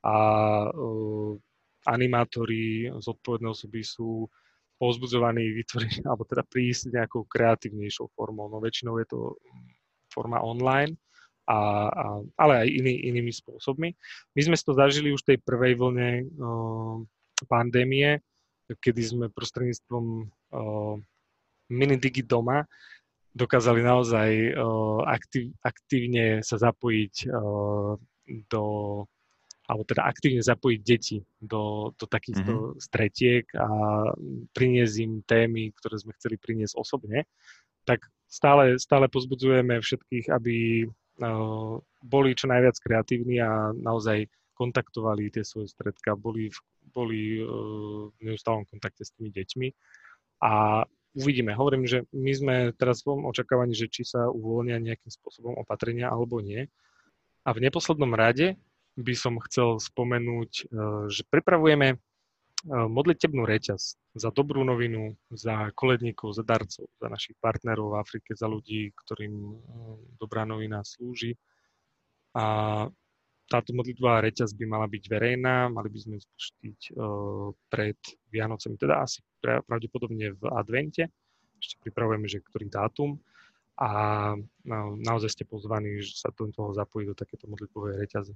a 0.03 0.15
uh, 0.67 1.39
animátori, 1.87 2.91
zodpovedné 2.91 3.47
osoby 3.47 3.87
sú 3.87 4.27
povzbudzovaní 4.75 5.47
vytvoriť, 5.63 6.03
alebo 6.11 6.27
teda 6.27 6.43
prísť 6.43 6.91
nejakou 6.91 7.23
kreatívnejšou 7.23 8.11
formou. 8.11 8.51
No 8.51 8.59
väčšinou 8.59 8.99
je 8.99 9.07
to 9.07 9.19
forma 10.11 10.43
online, 10.43 10.99
a, 11.47 11.59
a, 11.91 12.05
ale 12.39 12.53
aj 12.63 12.67
iný, 12.71 12.93
inými 13.11 13.33
spôsobmi. 13.33 13.89
My 14.35 14.41
sme 14.41 14.55
to 14.55 14.73
zažili 14.75 15.11
už 15.11 15.23
v 15.27 15.35
tej 15.35 15.37
prvej 15.43 15.73
vlne 15.75 16.09
uh, 16.23 16.97
pandémie, 17.51 18.23
kedy 18.79 19.01
sme 19.03 19.25
prostredníctvom 19.27 20.05
uh, 20.23 20.95
mini 21.71 21.95
digi 21.99 22.23
doma 22.23 22.63
dokázali 23.33 23.81
naozaj 23.81 24.53
aktiv, 25.09 25.57
aktívne 25.65 26.45
sa 26.45 26.61
zapojiť 26.61 27.33
do 28.45 28.63
alebo 29.63 29.83
teda 29.87 30.03
aktívne 30.03 30.43
zapojiť 30.43 30.79
deti 30.83 31.17
do, 31.39 31.95
do 31.95 32.05
takýchto 32.05 32.51
mm-hmm. 32.51 32.79
stretiek 32.83 33.47
a 33.55 33.67
priniesť 34.51 34.95
im 34.99 35.13
témy, 35.23 35.71
ktoré 35.79 35.95
sme 36.03 36.11
chceli 36.19 36.35
priniesť 36.35 36.75
osobne, 36.75 37.23
tak 37.87 38.03
stále, 38.27 38.75
stále 38.75 39.07
pozbudzujeme 39.07 39.79
všetkých, 39.79 40.27
aby 40.35 40.83
uh, 40.83 40.91
boli 42.03 42.29
čo 42.33 42.49
najviac 42.49 42.77
kreatívni 42.81 43.37
a 43.37 43.69
naozaj 43.73 44.25
kontaktovali 44.53 45.33
tie 45.33 45.45
svoje 45.45 45.69
stredka, 45.69 46.13
boli, 46.13 46.49
boli 46.93 47.41
uh, 47.41 48.09
v 48.13 48.19
neustálom 48.21 48.69
kontakte 48.69 49.01
s 49.01 49.13
tými 49.17 49.33
deťmi 49.33 49.67
a 50.45 50.83
uvidíme. 51.17 51.53
Hovorím, 51.53 51.85
že 51.85 52.05
my 52.13 52.31
sme 52.33 52.55
teraz 52.73 53.05
v 53.05 53.13
očakávaní, 53.21 53.73
že 53.77 53.89
či 53.89 54.03
sa 54.05 54.29
uvoľnia 54.29 54.81
nejakým 54.81 55.09
spôsobom 55.13 55.53
opatrenia 55.57 56.09
alebo 56.09 56.41
nie. 56.41 56.67
A 57.43 57.49
v 57.53 57.63
neposlednom 57.63 58.13
rade 58.17 58.57
by 58.97 59.13
som 59.17 59.41
chcel 59.49 59.81
spomenúť, 59.81 60.51
e, 60.53 60.63
že 61.09 61.21
pripravujeme 61.29 61.87
e, 61.93 61.97
modlitebnú 62.67 63.43
reťaz 63.43 63.99
za 64.15 64.29
dobrú 64.31 64.63
novinu, 64.63 65.15
za 65.35 65.71
koledníkov, 65.75 66.39
za 66.39 66.43
darcov, 66.47 66.87
za 66.95 67.07
našich 67.11 67.35
partnerov 67.43 67.91
v 67.91 67.99
Afrike, 67.99 68.31
za 68.39 68.47
ľudí, 68.47 68.95
ktorým 69.03 69.33
e, 69.35 69.55
dobrá 70.15 70.47
novina 70.47 70.79
slúži. 70.83 71.35
A 72.33 72.87
táto 73.51 73.75
modlitbová 73.75 74.23
reťaz 74.23 74.55
by 74.55 74.65
mala 74.65 74.87
byť 74.87 75.03
verejná, 75.11 75.67
mali 75.67 75.91
by 75.91 75.99
sme 75.99 76.15
spustiť 76.17 76.95
uh, 76.95 77.53
pred 77.69 77.99
Vianocemi, 78.33 78.79
teda 78.79 79.05
asi 79.05 79.21
pravdepodobne 79.43 80.33
v 80.33 80.43
advente. 80.57 81.11
Ešte 81.59 81.77
pripravujeme, 81.85 82.25
že 82.25 82.41
ktorý 82.41 82.71
dátum. 82.71 83.21
A 83.77 83.89
naozaj 85.05 85.33
ste 85.33 85.43
pozvaní, 85.45 86.01
že 86.01 86.17
sa 86.17 86.29
do 86.33 86.49
toho 86.49 86.73
zapojiť 86.73 87.05
do 87.09 87.15
takéto 87.17 87.45
modlitbovej 87.49 88.01
reťaze. 88.01 88.33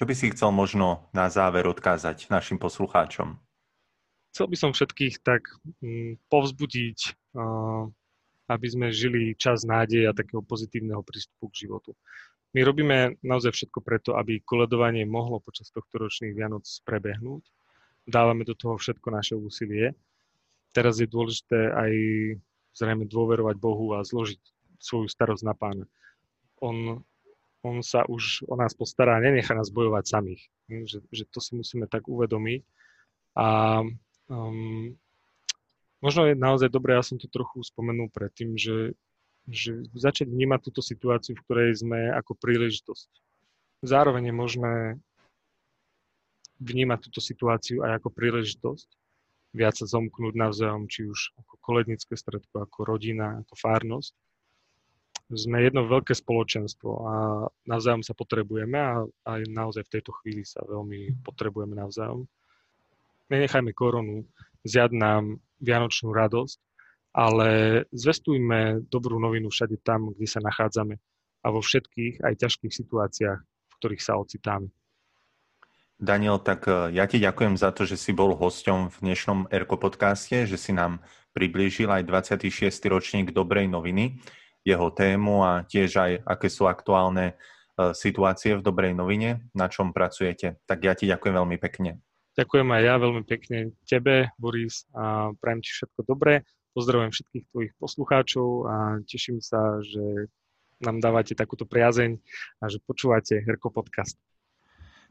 Čo 0.00 0.08
by 0.08 0.16
si 0.16 0.32
chcel 0.32 0.48
možno 0.48 1.04
na 1.12 1.28
záver 1.28 1.68
odkázať 1.68 2.32
našim 2.32 2.56
poslucháčom? 2.56 3.36
Chcel 4.32 4.46
by 4.48 4.56
som 4.56 4.72
všetkých 4.72 5.20
tak 5.20 5.44
mm, 5.84 6.24
povzbudiť, 6.32 7.28
aby 8.48 8.66
sme 8.72 8.96
žili 8.96 9.36
čas 9.36 9.60
nádeje 9.68 10.08
a 10.08 10.16
takého 10.16 10.40
pozitívneho 10.40 11.04
prístupu 11.04 11.52
k 11.52 11.68
životu. 11.68 11.92
My 12.56 12.64
robíme 12.64 13.20
naozaj 13.20 13.52
všetko 13.52 13.84
preto, 13.84 14.16
aby 14.16 14.40
koledovanie 14.40 15.04
mohlo 15.04 15.36
počas 15.36 15.68
tohto 15.68 16.00
ročných 16.00 16.32
Vianoc 16.32 16.64
prebehnúť. 16.88 17.44
Dávame 18.08 18.48
do 18.48 18.56
toho 18.56 18.80
všetko 18.80 19.08
naše 19.12 19.36
úsilie. 19.36 19.92
Teraz 20.72 20.96
je 20.96 21.12
dôležité 21.12 21.76
aj 21.76 21.92
zrejme 22.72 23.04
dôverovať 23.04 23.56
Bohu 23.60 23.92
a 23.92 24.00
zložiť 24.00 24.40
svoju 24.80 25.12
starosť 25.12 25.44
na 25.44 25.52
pána. 25.52 25.84
On, 26.64 27.04
on 27.60 27.84
sa 27.84 28.08
už 28.08 28.48
o 28.48 28.56
nás 28.56 28.72
postará 28.72 29.20
a 29.20 29.24
nenechá 29.24 29.52
nás 29.52 29.68
bojovať 29.68 30.04
samých. 30.08 30.42
Hm, 30.70 30.84
že, 30.88 30.98
že 31.12 31.24
to 31.28 31.38
si 31.44 31.56
musíme 31.56 31.84
tak 31.86 32.08
uvedomiť. 32.08 32.64
A 33.36 33.80
um, 34.26 34.96
možno 36.00 36.30
je 36.30 36.34
naozaj 36.34 36.72
dobré, 36.72 36.96
ja 36.96 37.04
som 37.04 37.20
to 37.20 37.28
trochu 37.28 37.60
spomenul 37.62 38.08
predtým, 38.08 38.56
že 38.56 38.96
že 39.48 39.82
začať 39.96 40.30
vnímať 40.30 40.70
túto 40.70 40.80
situáciu, 40.84 41.34
v 41.34 41.44
ktorej 41.48 41.70
sme 41.80 42.12
ako 42.14 42.36
príležitosť. 42.36 43.10
Zároveň 43.80 44.30
je 44.30 44.34
možné 44.34 44.74
vnímať 46.60 47.08
túto 47.08 47.20
situáciu 47.24 47.80
aj 47.80 48.00
ako 48.00 48.08
príležitosť, 48.12 48.88
viac 49.56 49.74
sa 49.80 49.88
zomknúť 49.88 50.34
navzájom, 50.36 50.86
či 50.86 51.08
už 51.08 51.32
ako 51.40 51.54
kolednické 51.64 52.14
stredko, 52.14 52.68
ako 52.68 52.78
rodina, 52.84 53.40
ako 53.40 53.54
fárnosť. 53.56 54.12
Sme 55.30 55.62
jedno 55.62 55.86
veľké 55.86 56.10
spoločenstvo 56.10 56.90
a 57.06 57.14
navzájom 57.70 58.02
sa 58.02 58.18
potrebujeme 58.18 58.78
a 58.78 59.06
aj 59.06 59.40
naozaj 59.46 59.86
v 59.86 59.92
tejto 59.94 60.10
chvíli 60.18 60.42
sa 60.42 60.58
veľmi 60.66 61.22
potrebujeme 61.22 61.78
navzájom. 61.78 62.26
Nenechajme 63.30 63.70
koronu 63.70 64.26
zjať 64.66 64.90
nám 64.90 65.38
vianočnú 65.62 66.10
radosť, 66.10 66.58
ale 67.14 67.48
zvestujme 67.94 68.90
dobrú 68.90 69.22
novinu 69.22 69.54
všade 69.54 69.78
tam, 69.86 70.10
kde 70.10 70.26
sa 70.26 70.42
nachádzame 70.42 70.98
a 71.40 71.46
vo 71.48 71.62
všetkých 71.62 72.26
aj 72.26 72.34
ťažkých 72.36 72.74
situáciách, 72.74 73.38
v 73.40 73.74
ktorých 73.78 74.02
sa 74.02 74.18
ocitáme. 74.18 74.68
Daniel, 76.00 76.40
tak 76.40 76.64
e, 76.64 76.96
ja 76.96 77.04
ti 77.04 77.20
ďakujem 77.20 77.60
za 77.60 77.76
to, 77.76 77.84
že 77.84 78.00
si 78.00 78.16
bol 78.16 78.32
hosťom 78.32 78.88
v 78.88 78.96
dnešnom 79.04 79.52
Erko 79.52 79.76
podcaste, 79.76 80.48
že 80.48 80.56
si 80.56 80.72
nám 80.72 81.04
priblížil 81.36 81.92
aj 81.92 82.08
26. 82.08 82.72
ročník 82.88 83.36
Dobrej 83.36 83.68
noviny, 83.68 84.16
jeho 84.66 84.88
tému 84.92 85.44
a 85.44 85.64
tiež 85.64 85.90
aj 85.96 86.12
aké 86.24 86.48
sú 86.52 86.68
aktuálne 86.68 87.32
e, 87.32 87.34
situácie 87.96 88.56
v 88.56 88.64
Dobrej 88.64 88.92
novine, 88.92 89.48
na 89.56 89.72
čom 89.72 89.96
pracujete. 89.96 90.60
Tak 90.68 90.78
ja 90.84 90.92
ti 90.92 91.08
ďakujem 91.08 91.34
veľmi 91.34 91.56
pekne. 91.56 92.00
Ďakujem 92.36 92.68
aj 92.72 92.82
ja 92.84 92.94
veľmi 92.96 93.22
pekne 93.26 93.58
tebe, 93.84 94.32
Boris, 94.38 94.86
a 94.94 95.34
prajem 95.36 95.60
ti 95.60 95.70
všetko 95.72 96.00
dobré 96.06 96.46
Pozdravujem 96.70 97.10
všetkých 97.10 97.44
tvojich 97.50 97.72
poslucháčov 97.82 98.48
a 98.70 98.74
teším 99.02 99.42
sa, 99.42 99.82
že 99.82 100.30
nám 100.78 101.02
dávate 101.02 101.34
takúto 101.34 101.66
priazeň 101.66 102.22
a 102.62 102.70
že 102.70 102.78
počúvate 102.78 103.42
Herko 103.42 103.74
podcast. 103.74 104.14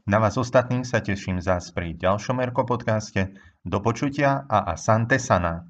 Na 0.08 0.16
vás 0.16 0.40
ostatných 0.40 0.88
sa 0.88 1.04
teším 1.04 1.44
zás 1.44 1.68
pri 1.76 1.92
ďalšom 1.92 2.40
Herko 2.40 2.64
podcaste. 2.64 3.36
Do 3.60 3.84
počutia 3.84 4.48
a 4.48 4.72
asante 4.72 5.20
sana. 5.20 5.68